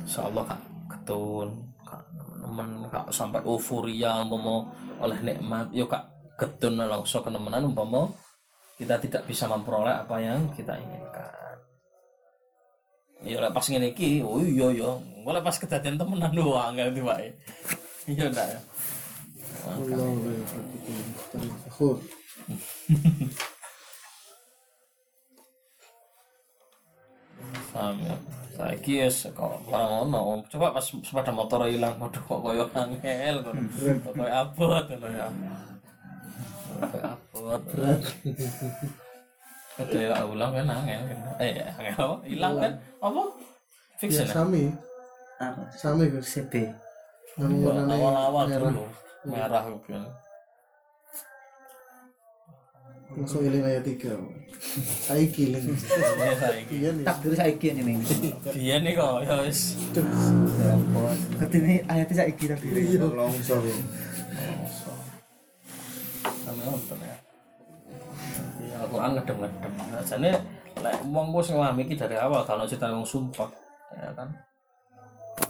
[0.00, 1.48] Insyaallah kak ketun,
[1.84, 2.02] kak
[2.40, 4.64] nemen kak sampai euforia umpama
[4.96, 6.08] oleh nikmat, yo kak
[6.40, 8.08] ketun langsung kenemenan umpama
[8.80, 11.45] kita tidak bisa memperoleh apa yang kita inginkan.
[13.24, 14.90] Iya lah pas ngene iki oh iya ya
[15.40, 17.18] pas kedadian temenan doang ngerti Pak
[18.12, 18.60] iya ndak ya
[19.66, 19.82] Paham
[28.00, 28.06] ya.
[28.06, 28.16] Iya, iya, iya,
[28.56, 30.46] Saiki wis orang.
[30.48, 33.54] Coba pas sepeda motor hilang waduh kok koyo angel kok.
[34.16, 35.28] Koyo abot ya.
[37.04, 37.60] Abot.
[39.76, 41.00] Itu ya ulang kan angel.
[41.36, 42.16] Eh angel apa?
[42.24, 42.72] Hilang kan?
[42.98, 43.22] Apa?
[43.96, 44.32] Fix ya ya.
[44.32, 44.72] sami
[45.36, 45.62] Apa?
[45.72, 46.52] sami Gus CP.
[47.36, 48.72] Awal-awal merah.
[48.72, 48.84] dulu
[49.26, 50.04] merah kan.
[53.06, 54.18] langsung eling ayat 3
[55.08, 55.72] saiki eling
[56.20, 56.74] Ya, saiki.
[56.74, 57.96] iya nih takdir saiki ini
[58.50, 59.78] Biyen nih kok ya wis.
[59.94, 63.76] ya ampun ketine ayatnya saiki takdir iya longsor ya
[66.44, 67.14] Sampe nonton ya.
[68.96, 69.72] Al-Qur'an ngedem-ngedem.
[70.08, 70.30] Jane
[70.80, 73.48] lek wong wis ngamami iki dari awal kalau cerita wong sumpah
[73.92, 74.28] ya kan.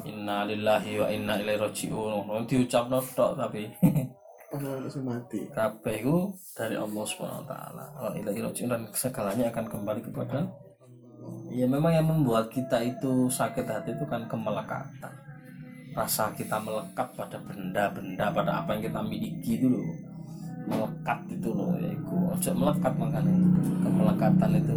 [0.03, 2.27] Inna lillahi wa inna ilaihi raji'un.
[2.27, 3.71] Wong diucapno tok tapi
[4.57, 6.17] langsung mati kabeh itu
[6.59, 7.85] dari Allah Subhanahu wa taala.
[8.03, 10.43] Wa ilaihi raji'un dan segalanya akan kembali kepada
[11.51, 15.11] Ya memang yang membuat kita itu sakit hati itu kan kemelekatan.
[15.97, 20.06] Rasa kita melekat pada benda-benda, pada apa yang kita miliki itu loh.
[20.67, 22.15] Melekat itu loh, ya itu.
[22.15, 23.35] Ojo melekat makanya.
[23.83, 24.77] Kemelekatan itu.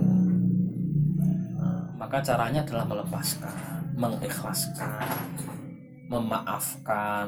[2.00, 3.54] Maka caranya adalah melepaskan,
[4.00, 5.08] mengikhlaskan,
[6.08, 7.28] memaafkan.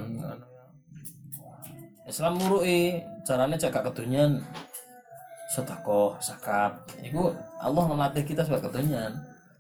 [2.08, 2.98] Islam murui
[3.28, 4.42] caranya jaga kedunian
[5.52, 6.72] sedekah zakat
[7.04, 7.28] itu
[7.60, 9.12] Allah melatih kita sebagai kedunian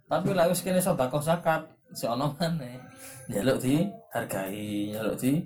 [0.07, 2.79] tapi wis kene sedekah zakat si ono maneh
[3.27, 5.43] njaluk dihargai njaluk di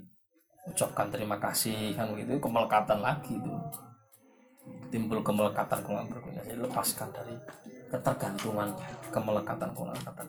[0.66, 2.38] ucapkan terima kasih kan gitu.
[2.42, 3.54] Kemelekatan lagi itu.
[4.90, 7.36] Timbul kemelekatan kurang berguna jadi lepaskan dari
[7.90, 8.74] ketergantungan
[9.14, 10.24] kemelekatan kata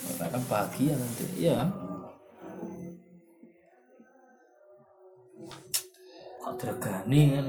[0.00, 1.58] kita akan bahagia nanti iya.
[6.40, 7.46] Kok diregani kan?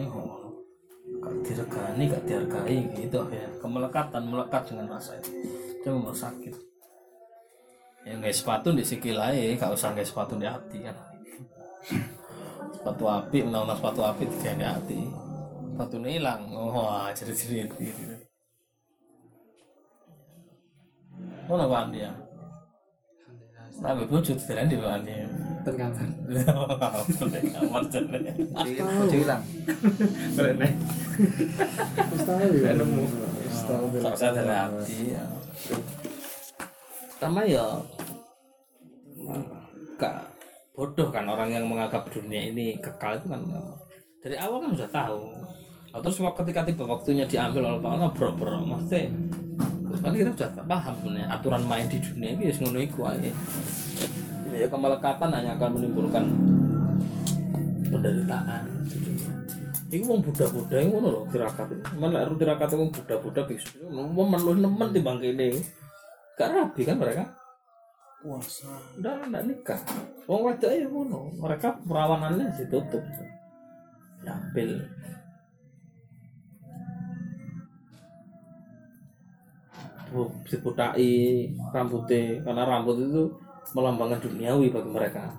[1.22, 3.20] Gak diregani gak dihargai gitu.
[3.30, 5.32] Ya kemelekatan melekat dengan rasa itu.
[5.80, 6.56] Itu memang sakit.
[8.02, 11.11] Ya nggak sepatu di sikil aja gak usah nggak sepatu di hati kan
[12.72, 15.02] sepatu api menang sepatu api tidak di hati
[15.74, 18.16] sepatu hilang wah jadi jadi gitu
[21.50, 22.12] mana apaan dia
[23.82, 25.26] tapi bujut tidak di apaan dia
[25.62, 26.10] tergantung
[29.06, 29.14] jadi.
[29.14, 29.44] hilang
[32.26, 33.04] tahu ya nemu
[33.62, 35.24] tahu Gak usah dari hati ya.
[37.14, 37.68] Pertama ya
[40.02, 40.31] gak
[40.82, 43.38] bodoh kan orang yang menganggap dunia ini kekal itu kan
[44.26, 45.30] dari awal kan sudah tahu.
[45.94, 49.14] Nah, terus ketika tiba waktunya diambil oleh Allah bro-bro maksudnya
[50.02, 53.30] kan kita sudah paham sebenarnya aturan main di dunia ini ya ngono iku aja.
[54.50, 56.24] Ya kemelekatan hanya akan menimbulkan
[57.94, 58.66] penderitaan.
[59.94, 61.68] Iku wong Buddha-Buddha iku ngono lho tirakat.
[61.94, 63.86] Men lek tirakat wong Buddha-Buddha biksu.
[63.86, 65.62] Wong meluh nemen timbang kene.
[66.42, 67.41] Gak rabi kan mereka.
[68.22, 68.70] Puasa
[69.02, 69.82] Udah ndak nikah.
[70.30, 71.34] Wong wedok ya ngono.
[71.42, 73.04] Mereka perawanannya ditutup.
[74.22, 74.78] Tampil.
[80.12, 83.32] Oh, diputai rambutnya karena rambut itu
[83.72, 85.32] melambangkan duniawi bagi mereka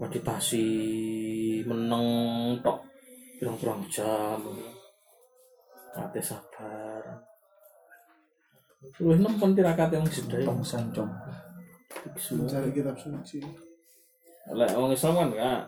[0.00, 0.66] meditasi
[1.68, 2.04] meneng
[2.64, 2.80] tok
[3.36, 4.40] pirang-pirang jam
[5.92, 6.79] latih sabar
[8.80, 11.12] Luwih nemen tirakat yang sedaya tong sancong
[12.32, 13.44] mencari kitab suci
[14.56, 15.62] Lek wong Islam kan enggak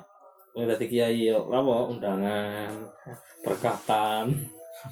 [0.53, 2.73] Wong dadi kiai yo apa undangan,
[3.41, 4.37] berkatan,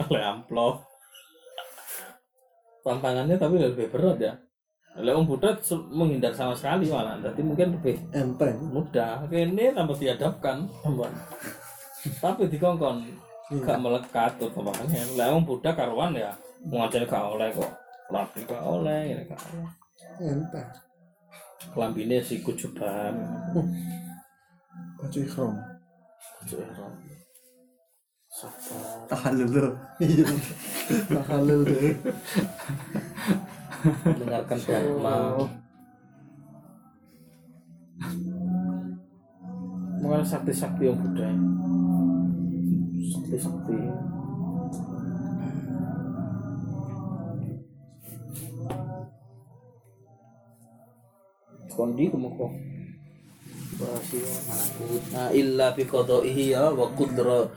[0.09, 0.80] oleh amplop.
[2.80, 4.33] Tantangannya tapi lebih berat ya.
[4.96, 5.52] Lek wong Buddha
[5.92, 7.20] menghindar sama sekali malah.
[7.20, 9.28] Jadi mungkin lebih enteng mudah.
[9.28, 11.12] Kene tambah diadapkan, tambah.
[12.09, 13.04] Tapi dikongkon
[13.61, 15.12] gak melekat tuh kemahannya.
[15.12, 16.33] Lek wong Buddha karuan ya,
[16.72, 17.68] ngajar gak oleh kok.
[18.11, 19.70] Rapi gak oleh, ini gak oleh.
[20.21, 20.69] enteng
[21.71, 23.15] Kelambine si kujuban.
[25.00, 25.52] baju ikhram
[26.40, 26.92] Kujuk ihram.
[28.31, 29.04] Sabar.
[29.11, 30.25] tahalul lho iya
[31.11, 31.98] tahalul deh
[34.06, 35.17] mendengarkan dharma
[40.00, 41.37] mengenai sakti-sakti yang budaya
[43.02, 43.79] sakti-sakti
[51.81, 52.52] kondi kemoko
[55.16, 57.48] Nah, illa bi qada'ihi ya wa qudra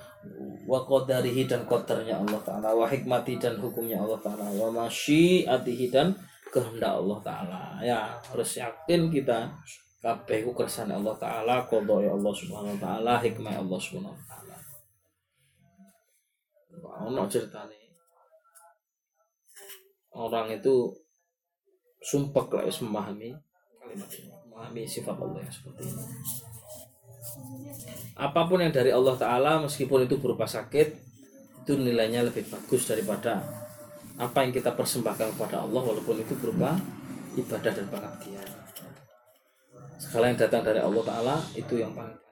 [0.63, 6.15] wa qadarihi dan qadarnya Allah taala wa hikmati dan hukumnya Allah taala wa masyiatihi dan
[6.47, 7.61] kehendak Allah taala.
[7.83, 9.51] Ya harus yakin kita
[9.99, 14.55] kabeh ku kersane Allah taala qada'i Allah subhanahu wa taala hikmah Allah subhanahu wa taala.
[17.11, 17.83] Ono ceritane.
[20.15, 20.93] Orang itu
[21.99, 23.33] sumpah lah memahami
[23.97, 26.03] memahami sifat Allah yang seperti ini
[28.13, 30.87] apa pun yang dari Allah Ta'ala meskipun itu berupa sakit
[31.63, 33.41] itu nilainya lebih bagus daripada
[34.19, 36.77] apa yang kita persembahkan kepada Allah walaupun itu berupa
[37.33, 38.49] ibadah dan pengabdian
[39.97, 42.23] segala yang datang dari Allah Ta'ala itu yang paling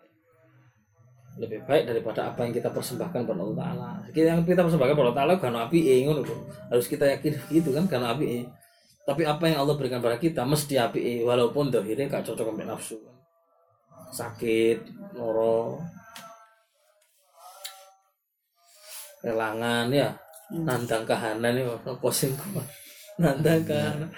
[1.39, 3.89] lebih baik daripada apa yang kita persembahkan kepada Allah Taala.
[4.11, 6.35] Yang kita persembahkan kepada Allah Taala kan api lho.
[6.67, 8.43] Harus kita yakin gitu kan karena api
[9.01, 12.97] Tapi apa yang Allah berikan pada kita mesti api walaupun dohirnya gak cocok sama nafsu.
[14.11, 14.79] Sakit,
[15.17, 15.81] loro,
[19.23, 20.11] relangan ya,
[20.51, 22.35] nandang kahanan ya, apa sing
[23.17, 24.09] nandang kahanan.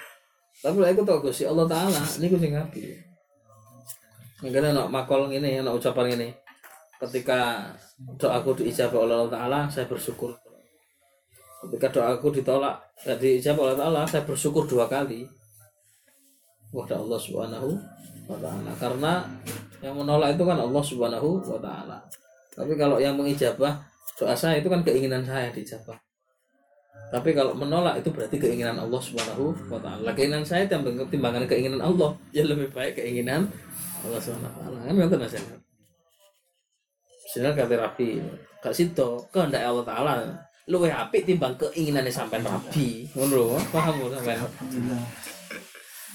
[0.64, 2.82] Tapi lah aku tau Gusti Allah Taala, ini sing api.
[4.44, 6.30] Mungkin anak makol ini, anak ucapan ini.
[7.00, 7.72] Ketika
[8.20, 10.43] doaku diijabah oleh Allah Taala, saya bersyukur.
[11.68, 15.24] Ketika doaku ditolak, tidak diijabah oleh Allah saya bersyukur dua kali.
[16.74, 17.70] Kepada Allah Subhanahu
[18.26, 18.72] wa Ta'ala.
[18.82, 19.14] Karena
[19.80, 21.98] yang menolak itu kan Allah Subhanahu wa Ta'ala.
[22.54, 23.82] Tapi kalau yang mengijabah
[24.18, 25.98] doa saya itu kan keinginan saya dijabah.
[27.14, 30.18] Tapi kalau menolak itu berarti keinginan Allah Subhanahu wa taala.
[30.18, 33.46] Keinginan saya timbang- timbangan keinginan Allah, ya lebih baik keinginan
[34.02, 34.78] Allah Subhanahu wa taala.
[34.82, 35.38] Kan ngoten Mas.
[37.34, 38.18] Sinar kate rapi.
[38.66, 40.14] Gak sito, kehendak Allah taala
[40.72, 43.10] luwih apik timbang keinginannya sampai rapi.
[43.16, 44.48] Ngono lho, paham lho sampean.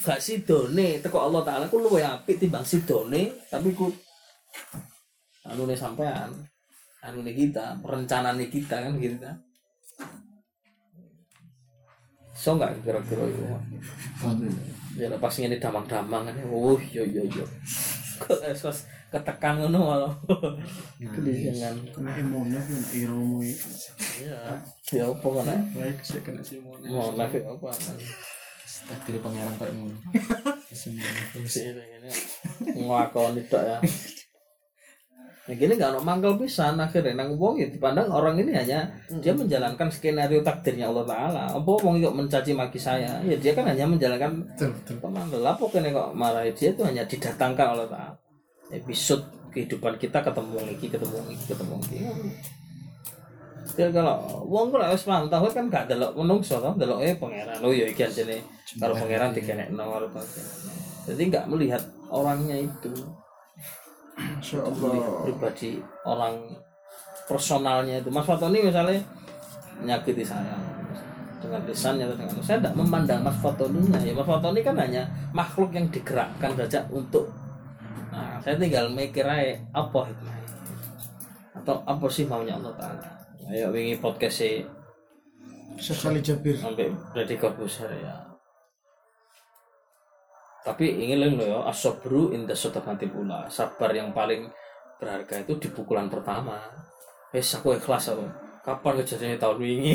[0.04, 3.92] Gak sidone teko Allah taala ku luwih apik timbang sidone, tapi ku
[5.44, 6.32] anune sampean.
[7.04, 9.36] Anune kita, perencanaan kita kan gitu kan.
[12.38, 13.42] So nggak kira-kira itu?
[14.98, 16.34] Ya pas ini damang-damang kan.
[16.50, 17.44] Oh yo yo yo.
[18.18, 20.14] Kok esos ketekan ngono malah.
[21.16, 21.74] Kelingan.
[21.92, 23.68] Kena imunnya kan ilmu itu.
[24.20, 24.60] Ya.
[24.92, 25.60] Ya apa eh?
[25.76, 26.76] Baik sih kena sih mau.
[26.80, 27.68] Mau live apa?
[28.88, 29.98] Takdir pangeran kayak ngono.
[30.72, 31.00] Sini
[32.64, 33.78] ini ngakoni tok ya.
[35.48, 38.84] Nah, gini nggak ada mangkal pisan akhirnya nang wong ya dipandang orang ini hanya
[39.24, 41.44] dia menjalankan skenario takdirnya Allah Taala.
[41.56, 43.16] Apa wong kok mencaci maki saya?
[43.24, 45.00] Ya dia kan hanya menjalankan Betul betul.
[45.00, 48.27] teman lah pokoknya kok marahi dia itu hanya didatangkan oleh Taala.
[48.68, 51.98] Episode kehidupan kita ketemu lagi, ketemu lagi, ketemu lagi.
[53.78, 57.62] Ya kalau wong kok wis tahu kan gak delok menungso kan delok eh pangeran.
[57.62, 58.42] Oh ya iki ajene
[58.74, 60.58] karo pangeran dikenekno karo pangeran.
[61.08, 62.92] Jadi nggak melihat orangnya itu.
[64.18, 64.66] Masya
[65.22, 66.58] pribadi, orang
[67.30, 68.10] personalnya itu.
[68.10, 68.98] Mas Fatoni misalnya
[69.78, 70.58] menyakiti saya.
[71.38, 74.02] Dengan lisannya atau dengan saya tidak memandang Mas Fatoninya.
[74.02, 77.30] Ya Mas Fatoni kan hanya makhluk yang digerakkan saja untuk
[78.18, 80.50] nah saya tinggal mikir aja apa hikmahnya?
[81.54, 83.06] Atau apa sih maunya Allah Taala?
[83.48, 84.60] Ayo wingi podcast sih
[85.78, 86.58] Sekali Jabir.
[86.58, 88.18] sampai Deddy Corbuzier ya.
[90.66, 92.52] Tapi ingin loh ya asobru inda
[92.82, 94.50] mati pula sabar yang paling
[94.98, 96.58] berharga itu di pukulan pertama.
[97.30, 98.26] Wes aku ikhlas aku.
[98.66, 99.92] Kapan kejadiannya tahun ini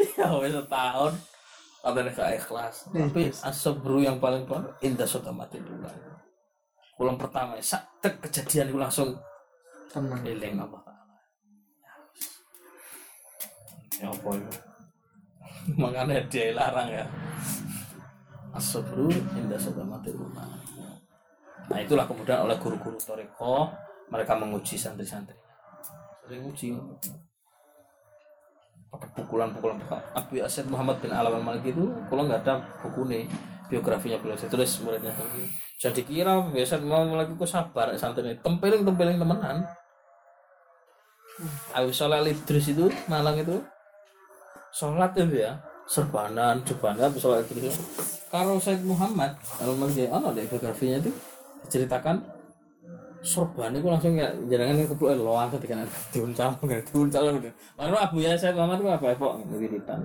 [0.18, 1.12] ya wes setahun.
[1.80, 2.74] Katanya gak ikhlas.
[2.88, 5.92] Tapi asobru yang paling paling inda mati pula
[7.00, 9.16] pukulan pertama saat kejadian itu langsung
[9.88, 10.20] Tenang.
[10.20, 11.16] eling Allah Ta'ala
[13.96, 14.58] ya apa itu
[15.80, 17.04] makanya dia larang ya.
[18.52, 19.56] Asobru indah
[19.88, 20.44] mati rumah.
[21.72, 23.72] Nah itulah kemudian oleh guru-guru toreko
[24.12, 25.36] mereka menguji santri-santri.
[26.24, 26.76] Sering uji
[28.92, 29.80] pakai pukulan-pukulan.
[30.12, 33.24] Abu Asyid Muhammad bin Alam al Malik itu kalau nggak ada buku nih
[33.70, 34.34] biografinya beliau.
[34.34, 35.14] Saya tulis muridnya.
[35.78, 39.62] Jadi dikira biasa mau lagi ku sabar santri ini tempeling tempeling temenan.
[41.72, 43.56] Abu Soleh Idris itu Malang itu.
[44.70, 45.58] Sholat itu ya
[45.90, 47.74] serbanan serbanan sholat Idris
[48.30, 51.10] kalau Said Muhammad kalau melihat oh ada biografinya itu
[51.66, 52.22] diceritakan
[53.26, 55.82] sorban itu langsung ya jangan kepulauan loang ketika
[56.14, 59.18] diuncal diuncal gitu lalu Abu ya Said Muhammad itu apa?
[59.18, 59.98] Kok wiritan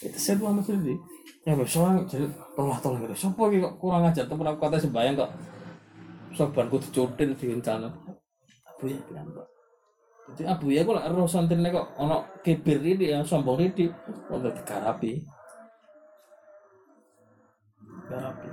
[0.00, 0.96] itu Said Muhammad sendiri
[1.42, 3.28] ya besok jadi tolong tolong gitu.
[3.34, 4.24] Iki kok kurang ajar?
[4.30, 5.30] Tuh pernah kata sembayang kok.
[6.32, 7.92] Sorbanku dicutil diuncal
[8.64, 9.48] Abu ya bilang kok
[10.32, 13.90] jadi Abu ya kok roh santrine kok ono kibir ini ya sombong ini.
[14.30, 15.12] Kok udah digarapi?
[18.08, 18.48] Garapi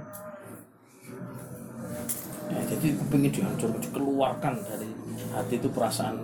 [2.50, 4.90] ya, jadi kepingin dihancur dikeluarkan dari
[5.34, 6.16] hati itu perasaan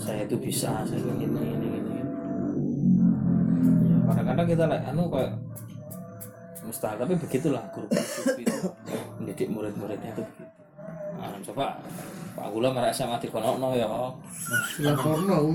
[0.00, 1.96] saya itu bisa saya ini ini ini, ini.
[3.84, 5.32] Ya, kadang-kadang kita lah anu kayak
[6.64, 7.86] mustahil tapi begitulah guru
[9.20, 10.44] mendidik murid-muridnya itu begitu
[11.20, 11.66] nah, coba
[12.34, 14.10] Pak Gula merasa mati kono ya Pak
[14.82, 15.54] Laporno.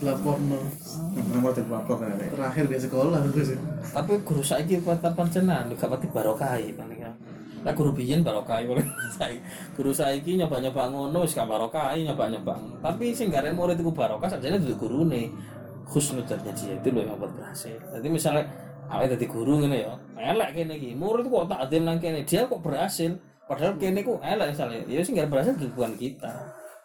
[0.00, 0.58] Laporno.
[1.32, 2.16] Nomor kan?
[2.20, 3.58] Terakhir di sekolah itu sih.
[3.90, 7.12] tapi guru saiki papan pancenan gak pati barokai paling ya
[7.60, 8.86] lah guru biyen barokai paling
[9.18, 9.40] saiki
[9.74, 14.62] guru saiki nyoba-nyoba ngono wis gak barokai nyoba-nyoba tapi sing garen murid iku barokah sakjane
[14.62, 15.28] dudu gurune
[15.90, 18.46] khusnul dia itu loh yang berhasil jadi misalnya
[18.86, 20.90] awake dadi guru ngene ya elek kene iki.
[20.94, 23.16] Murid kok tak adil nang kene dia kok berhasil.
[23.48, 24.80] Padahal kene ku elek misalnya.
[24.86, 26.32] Ya sing gak berhasil bukan kita.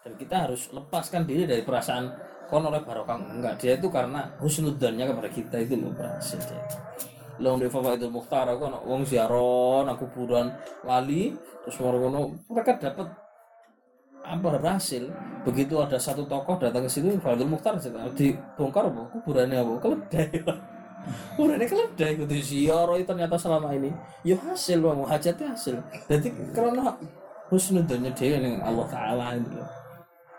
[0.02, 2.10] Dan kita harus lepaskan diri dari perasaan
[2.50, 3.18] kono oleh barokah.
[3.20, 6.62] Enggak dia itu karena husnudzannya kepada kita itu lo berhasil dia.
[7.36, 10.56] Long di itu Mukhtar aku anak wong ziarah nang kuburan
[10.88, 11.76] wali terus
[12.48, 13.12] mereka dapat
[14.26, 15.06] apa berhasil.
[15.46, 19.02] Begitu ada satu tokoh datang ke situ Faidul Mukhtar dibongkar apa?
[19.14, 19.72] Kuburannya apa?
[19.78, 20.28] Keledai.
[21.38, 22.12] Kuburannya keledai.
[22.18, 23.94] Itu ziarah itu ternyata selama ini.
[24.26, 25.06] Ya hasil bang.
[25.06, 25.78] Hajatnya hasil.
[26.10, 26.90] Jadi karena
[27.46, 29.62] husnudzannya dia dengan Allah Taala itu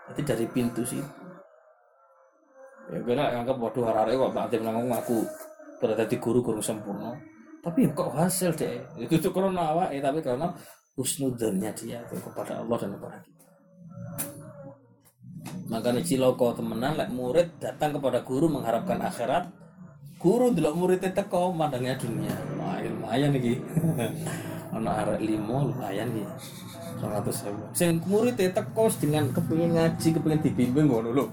[0.08, 1.04] jadi dari pintu situ
[2.88, 5.20] ya gue nak anggap waduh harare kok Pak nanggung aku
[5.76, 7.12] berada di guru guru sempurna.
[7.60, 10.48] Tapi ya kok hasil deh itu tuh karena awak eh tapi karena
[10.96, 13.37] husnudzannya dia kepada Allah dan kepada kita
[15.68, 19.52] makanya ciloko temenan lek murid datang kepada guru mengharapkan akhirat
[20.18, 22.34] guru delok muridnya teko mandangnya dunia.
[22.58, 23.54] Wah, lumayan nih
[24.76, 26.26] anak arek limo lumayan nih
[26.98, 27.62] ratus ribu.
[27.70, 31.24] Sing muridnya teko dengan kepingin ngaji kepingin dibimbing ngono lho.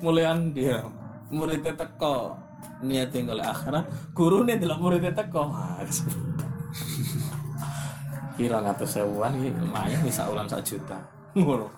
[0.00, 0.80] Mulian dia.
[1.28, 2.32] Muridnya teko
[2.80, 3.84] niat oleh akhirat
[4.16, 5.52] guru nih delok muridnya teko.
[8.40, 10.96] Kira ngatus ribuan ini lumayan bisa ulang satu juta.
[11.36, 11.68] Ngono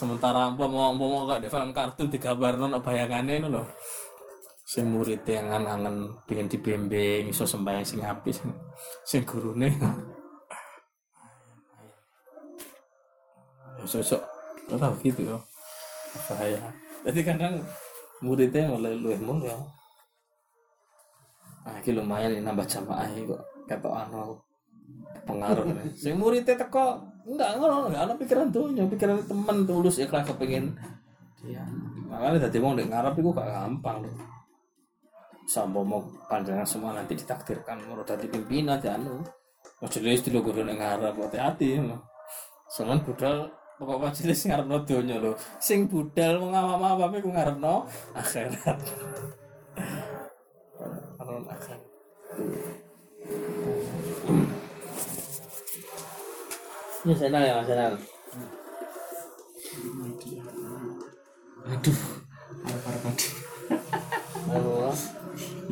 [0.00, 3.68] sementara apa mau mau gak di film kartun digambar nono bayangannya itu loh
[4.70, 8.38] sing murid yang angan-angan pengen dibimbing iso sembahyang sing habis
[9.02, 9.66] sing gurune.
[13.82, 14.22] Sosok
[14.70, 15.36] tahu gitu ya.
[16.30, 16.70] Bahaya.
[17.02, 17.58] Jadi kadang
[18.22, 19.58] muridnya mulai lu emang ya.
[21.66, 23.42] Ah ini lumayan ini nambah jamaah kok.
[23.66, 24.38] Kata anu
[25.26, 25.66] pengaruh
[25.98, 30.74] sing muridnya teko enggak ngono enggak ada pikiran tuh yang pikiran teman tulus ikhlas kepengen
[31.40, 31.62] dia
[32.10, 34.16] makanya tadi mau ngarep itu gak gampang loh
[35.46, 39.18] sampai mau panjangan semua nanti ditakdirkan menurut tadi pimpinan ya anu.
[39.82, 41.80] Majelis di logo ngarep hati-hati
[42.70, 43.50] soalnya budal
[43.82, 47.82] pokok majelis ngarep no donya lo sing budal mau ngapa apa tapi ku ngarep no
[48.14, 48.78] akhirat
[51.50, 51.82] akhirat
[57.00, 57.96] Ya senang ya Mas Senang.
[61.70, 61.98] Aduh,
[62.60, 63.32] arep-arep aduh.
[64.52, 64.96] Allah.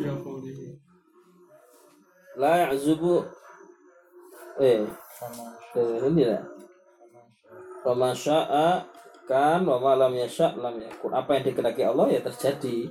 [0.00, 0.72] Ya Allah.
[2.38, 3.28] La ya'zubu
[4.56, 4.88] eh
[5.76, 6.40] ke ini lah.
[7.84, 8.88] Wa sya'a
[9.28, 11.12] kan wa ma lam yasha' lam yakun.
[11.12, 12.88] Apa yang dikehendaki Allah ya terjadi.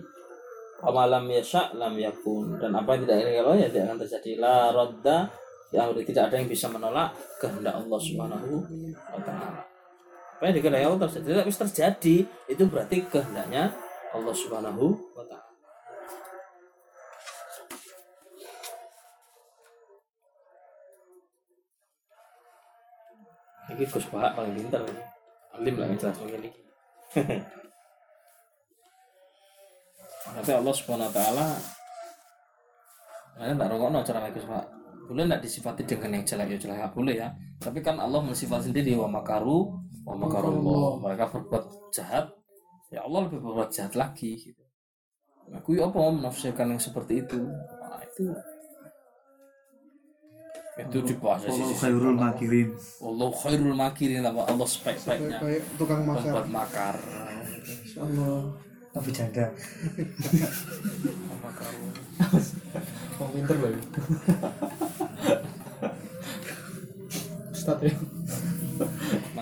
[0.85, 2.61] Wa ma lam yasha' lam yakun.
[2.61, 4.31] Dan apa yang tidak dikehendaki Allah ya tidak akan terjadi.
[4.37, 7.11] La radda yang tidak ada yang bisa menolak
[7.43, 8.51] kehendak Allah Subhanahu
[9.11, 9.61] wa taala.
[10.37, 13.75] Apa yang dikehendaki Allah terjadi, tapi terjadi itu berarti kehendaknya
[14.15, 15.45] Allah Subhanahu wa taala.
[23.67, 24.87] Ini Gus Pak paling pintar.
[25.57, 26.51] Alim lah yang jelas mungkin ini.
[30.27, 31.47] Tapi Allah Subhanahu wa taala
[33.37, 34.65] Nah, tak rokok cara Gus Pak
[35.07, 36.47] boleh tidak disifati dengan yang jelek?
[36.53, 37.27] Ya jelek boleh ya.
[37.57, 39.71] Tapi kan Allah mensifat sendiri wa makaru
[40.07, 42.31] wa makarullah mereka berbuat jahat
[42.87, 44.63] ya Allah lebih berbuat jahat lagi gitu.
[45.55, 47.39] Aku ya apa menafsirkan yang seperti itu?
[47.39, 48.23] Nah, itu.
[50.77, 52.69] Itu dibahas Allah khairul makirin.
[53.01, 55.39] Allah khairul makirin apa Allah spek-speknya.
[55.39, 56.95] Kayak tukang makar membuat makar.
[57.97, 58.35] Allah
[58.93, 59.45] tapi janda.
[61.41, 61.71] Makar.
[63.17, 63.73] Mau pinter loh.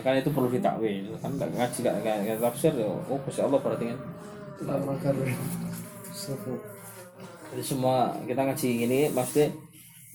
[0.05, 1.17] Makanya itu perlu ditakwil.
[1.17, 3.97] Kan nggak ngaji nggak nggak tafsir ya oh Gusti Allah berarti kan.
[7.49, 9.49] Jadi semua kita ngaji ini maksudnya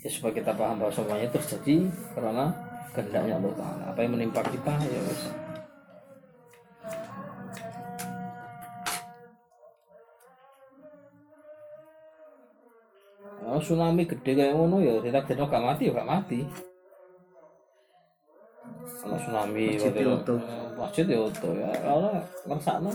[0.06, 2.46] ya supaya kita paham bahwa semuanya terjadi karena
[2.94, 3.82] kehendaknya Allah Taala.
[3.90, 5.26] Apa yang menimpa kita ya wis
[13.50, 16.69] Oh, tsunami gede kayak ngono ya ditakdirno gak mati ya gak mati.
[19.00, 20.40] Kalau tsunami Masjid waktu ya itu, utuh.
[20.42, 21.18] eh, masjid ya
[21.54, 22.12] ya Allah
[22.44, 22.92] ngersakno.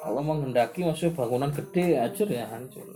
[0.00, 2.88] Allah menghendaki maksudnya bangunan gede hancur ya hancur.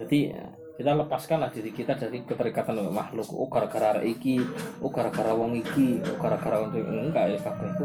[0.00, 0.44] Jadi ya,
[0.80, 3.28] kita lepaskanlah diri kita dari keterikatan dengan makhluk.
[3.30, 4.40] Oh gara-gara iki,
[4.80, 6.80] oh gara-gara wong iki, oh gara-gara iki.
[6.80, 7.84] enggak ya kabeh itu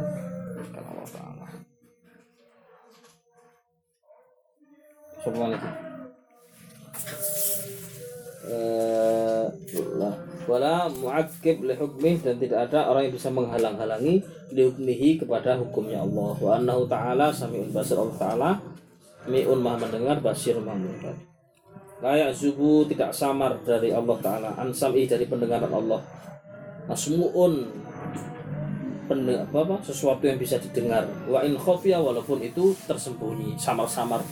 [0.72, 1.48] karena Allah Taala.
[5.20, 5.89] Sopo lagi?
[8.50, 10.16] Lah.
[10.50, 16.02] wala mu'akkib li hukmih dan tidak ada orang yang bisa menghalang-halangi li hukmihi kepada hukumnya
[16.02, 16.34] Allah.
[16.42, 18.50] Wa annahu ta'ala sami'un basir Allah ta'ala
[19.30, 21.30] mi'un maha mendengar basir maha melihat
[22.00, 26.00] layak zubu tidak samar dari Allah Ta'ala ansami dari pendengaran Allah.
[26.88, 27.54] Masmu'un
[29.06, 31.06] pende- apa, apa, sesuatu yang bisa didengar.
[31.28, 34.24] Wa in khofya walaupun itu tersembunyi samar-samar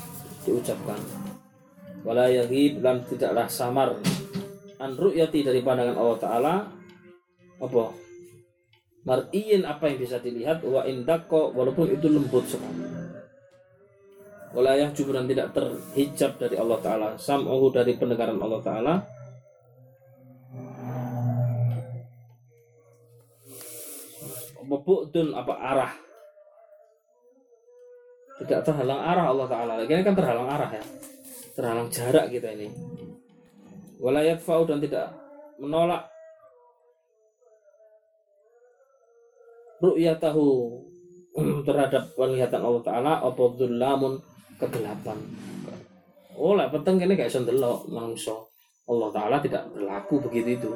[0.47, 1.26] diucapkan
[2.07, 3.99] wala yaghib dan tidaklah samar
[4.79, 6.53] an ru'yati dari pandangan Allah Ta'ala.
[7.59, 7.91] Apa?
[9.03, 12.87] Mar'iyin apa yang bisa dilihat wa indako walaupun itu lembut sekali.
[14.55, 17.09] Wilayah juburan tidak terhijab dari Allah Ta'ala.
[17.19, 18.93] Sam'uhu dari pendengaran Allah Ta'ala.
[24.67, 25.93] Bubukdun apa arah?
[28.43, 29.91] Tidak terhalang arah Allah Ta'ala lagi.
[30.03, 30.83] Kan terhalang arah ya
[31.57, 32.69] terhalang jarak kita ini.
[33.97, 35.09] Walayat fau dan tidak
[35.57, 36.05] menolak
[39.81, 40.45] ru'yatahu
[41.67, 44.21] terhadap penglihatan Allah Ta'ala apa lamun?
[44.57, 45.17] Kegelapan.
[46.37, 48.33] Oh lah peteng ini kayak sendelok manusia
[48.89, 50.71] Allah Ta'ala tidak berlaku begitu itu.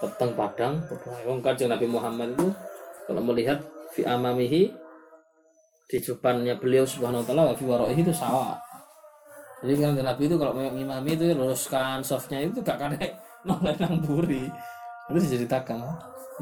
[0.00, 0.80] Peteng padang
[1.24, 2.48] wong kanjeng Nabi Muhammad itu
[3.08, 3.60] kalau melihat
[3.92, 4.72] fi amamihi
[5.88, 7.64] di depannya beliau subhanahu wa ta'ala wa fi
[7.96, 8.56] itu sawah
[9.64, 13.16] jadi kan Nabi itu kalau mengimami itu luruskan softnya itu gak kadek
[13.48, 14.52] noleh nang buri.
[15.08, 15.80] Itu diceritakan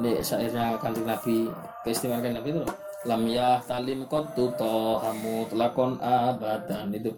[0.02, 1.46] ini syairnya kanjeng Nabi
[1.86, 2.74] keistimewaan Nabi itu loh.
[3.06, 6.90] Lam yah talim kontu tohamu telakon abadan.
[6.90, 7.14] Itu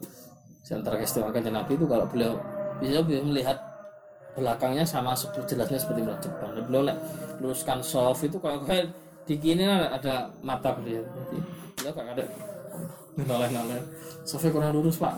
[0.68, 2.36] antara keistimewaan kanjeng Nabi itu kalau beliau
[2.84, 3.56] bisa bisa melihat
[4.36, 6.96] belakangnya sama jelasnya seperti melihat depan Dan beliau nek
[7.40, 8.92] luruskan soft itu kalau kayak
[9.24, 11.00] di kini ada mata beliau.
[11.80, 12.24] Beliau gak ada
[13.14, 13.80] noleh noleh
[14.26, 15.14] softnya kurang lurus pak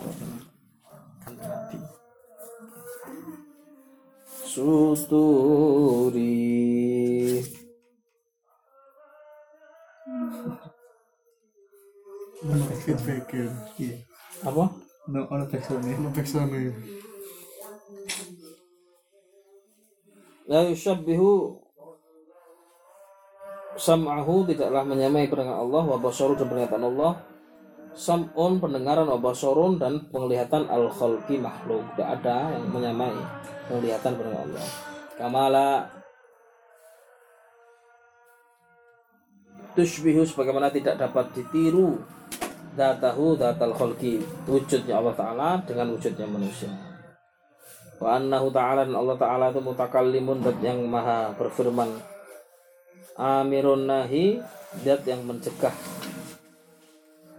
[1.46, 1.78] Nabi
[4.46, 6.34] suturi
[14.46, 14.64] apa?
[15.06, 16.74] No, ono Ono backsound ya.
[20.46, 21.58] la yusyabbihu
[23.76, 27.18] sam'ahu tidaklah menyamai pendengaran Allah wa basaru dan penglihatan Allah
[27.96, 31.82] sam'un pendengaran wa basarun dan penglihatan al khalqi makhluk.
[31.96, 33.16] Tidak ada yang menyamai
[33.66, 34.66] penglihatan pendengaran Allah.
[35.16, 35.68] Kamala.
[39.76, 42.00] Tushbihu sebagaimana tidak dapat ditiru
[42.76, 46.72] datahu datal khalqi wujudnya Allah Ta'ala dengan wujudnya manusia.
[47.96, 51.92] Wa annahu ta'ala dan Allah Ta'ala itu mutakallimun dat yang maha berfirman.
[53.16, 54.40] Amirun nahi
[54.84, 55.95] dat yang mencegah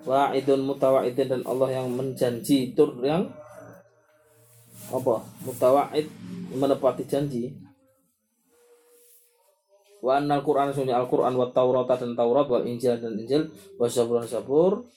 [0.07, 3.27] wa'idun mutawa'idin dan Allah yang menjanji tur yang
[4.87, 5.19] apa?
[5.43, 6.07] Mutawa'id
[6.55, 7.51] menepati janji.
[9.99, 14.23] Wa annal Qur'an sunni Al-Qur'an wa Taurata dan Taurat wal Injil dan Injil wa Zabur
[14.23, 14.87] dan Zabur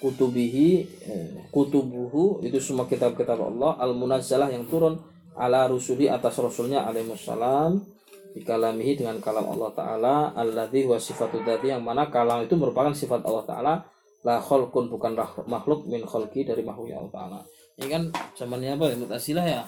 [0.00, 0.68] kutubihi
[1.04, 4.96] eh, kutubuhu itu semua kitab-kitab Allah al munazzalah yang turun
[5.36, 7.84] ala rusuli atas rasulnya alaihi wassalam
[8.32, 13.44] dikalamihi dengan kalam Allah taala alladzi wa sifatu yang mana kalam itu merupakan sifat Allah
[13.44, 13.74] taala
[14.20, 15.16] la khalqun bukan
[15.48, 17.40] makhluk min khalqi dari makhluknya Allah taala.
[17.80, 18.02] Ini kan
[18.36, 18.96] zamannya apa ya?
[19.00, 19.62] Mutasilah ya?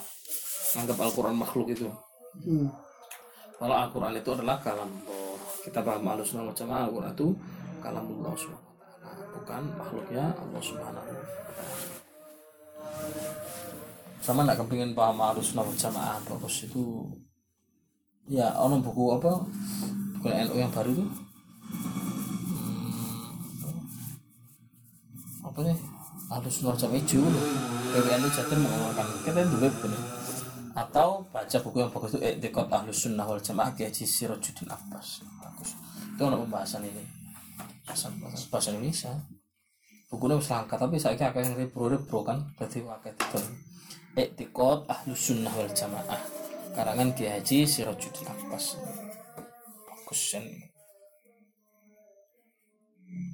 [0.77, 1.89] Anggap Al-Qur'an makhluk itu.
[2.33, 2.65] Hmm.
[3.61, 5.39] kalau Al-Quran itu adalah kalam Allah.
[5.63, 7.29] Kita paham alus nama jamaah Al-Quran itu
[7.79, 11.27] kalam Allah subhanahu wa ta'ala bukan makhluknya Allah subhanahu wa ta'ala.
[14.23, 17.07] Sama nak kepingin paham alus nama jamaah bagus itu
[18.27, 19.33] ya ono buku apa?
[20.19, 21.07] Buku NU yang baru itu
[25.71, 27.23] apa alus nama jamaah hijau
[27.93, 30.03] PWNU Jatim mengeluarkan kita dulu bener
[30.73, 35.21] atau baca buku yang bagus itu Etikot Ahlus Sunnah wal Jamaah Kiai Haji Sirajuddin Abbas.
[35.21, 35.77] Bagus.
[36.17, 37.05] Itu ada pembahasan ini.
[37.85, 39.13] Bahasa, bahasa, bahasa Indonesia.
[40.09, 42.41] Bukunya wis langka tapi saya kira akan repro kan.
[42.57, 43.41] Berarti wakai itu
[44.17, 46.21] Etikot Ahlus Sunnah wal Jamaah.
[46.73, 48.81] Karangan Kiai Haji Sirajuddin Abbas.
[49.85, 50.72] Bagus ini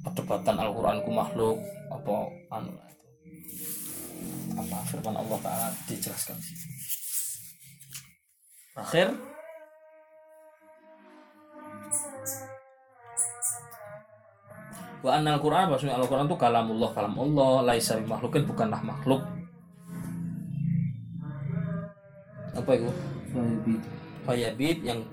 [0.09, 1.59] perdebatan Al-Quran ku makhluk
[1.93, 2.15] apa
[2.55, 3.07] anu itu.
[4.57, 6.53] Apa firman Allah Ta'ala dijelaskan di
[8.79, 9.09] akhir.
[14.99, 19.23] Wa annal Qur'an maksudnya Al-Qur'an itu kalamullah kalam Allah laisa makhlukin bukanlah makhluk.
[22.55, 22.91] Apa itu?
[24.27, 24.83] Fayabid.
[24.83, 25.07] Yang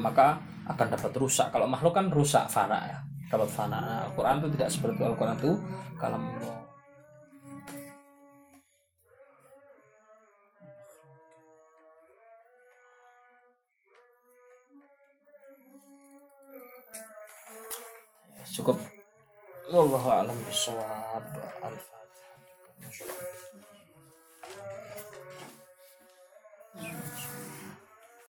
[0.00, 1.52] maka akan dapat rusak.
[1.52, 5.00] Kalau makhluk kan rusak fana ya dapat fana Nah, Al-Quran itu tidak seperti.
[5.02, 5.52] Al-Quran itu
[5.98, 6.20] Allah
[18.36, 18.76] Ya, cukup
[19.66, 21.26] Wallahu a'lam bishawab
[21.66, 21.96] Al-Fatihah